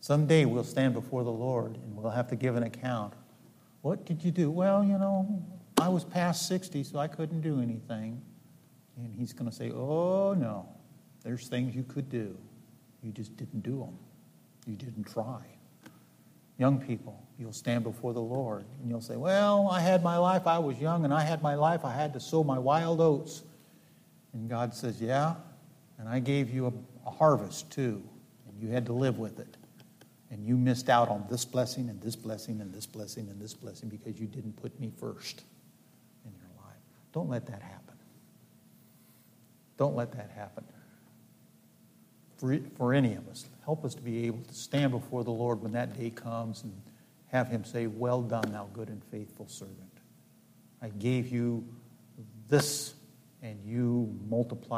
[0.00, 3.12] Someday we'll stand before the Lord and we'll have to give an account.
[3.82, 4.50] What did you do?
[4.50, 5.44] Well, you know,
[5.76, 8.22] I was past 60, so I couldn't do anything.
[8.96, 10.66] And he's going to say, Oh, no,
[11.22, 12.34] there's things you could do.
[13.02, 13.98] You just didn't do them,
[14.66, 15.42] you didn't try.
[16.56, 20.46] Young people, you'll stand before the Lord and you'll say, Well, I had my life,
[20.46, 23.42] I was young, and I had my life, I had to sow my wild oats.
[24.32, 25.36] And God says, Yeah,
[25.98, 28.02] and I gave you a, a harvest too,
[28.48, 29.56] and you had to live with it.
[30.30, 33.54] And you missed out on this blessing and this blessing and this blessing and this
[33.54, 35.44] blessing because you didn't put me first
[36.26, 36.76] in your life.
[37.12, 37.94] Don't let that happen.
[39.78, 40.64] Don't let that happen
[42.36, 43.46] for, for any of us.
[43.64, 46.72] Help us to be able to stand before the Lord when that day comes and
[47.28, 50.00] have him say, Well done, thou good and faithful servant.
[50.80, 51.66] I gave you
[52.48, 52.94] this,
[53.42, 54.68] and you multiplied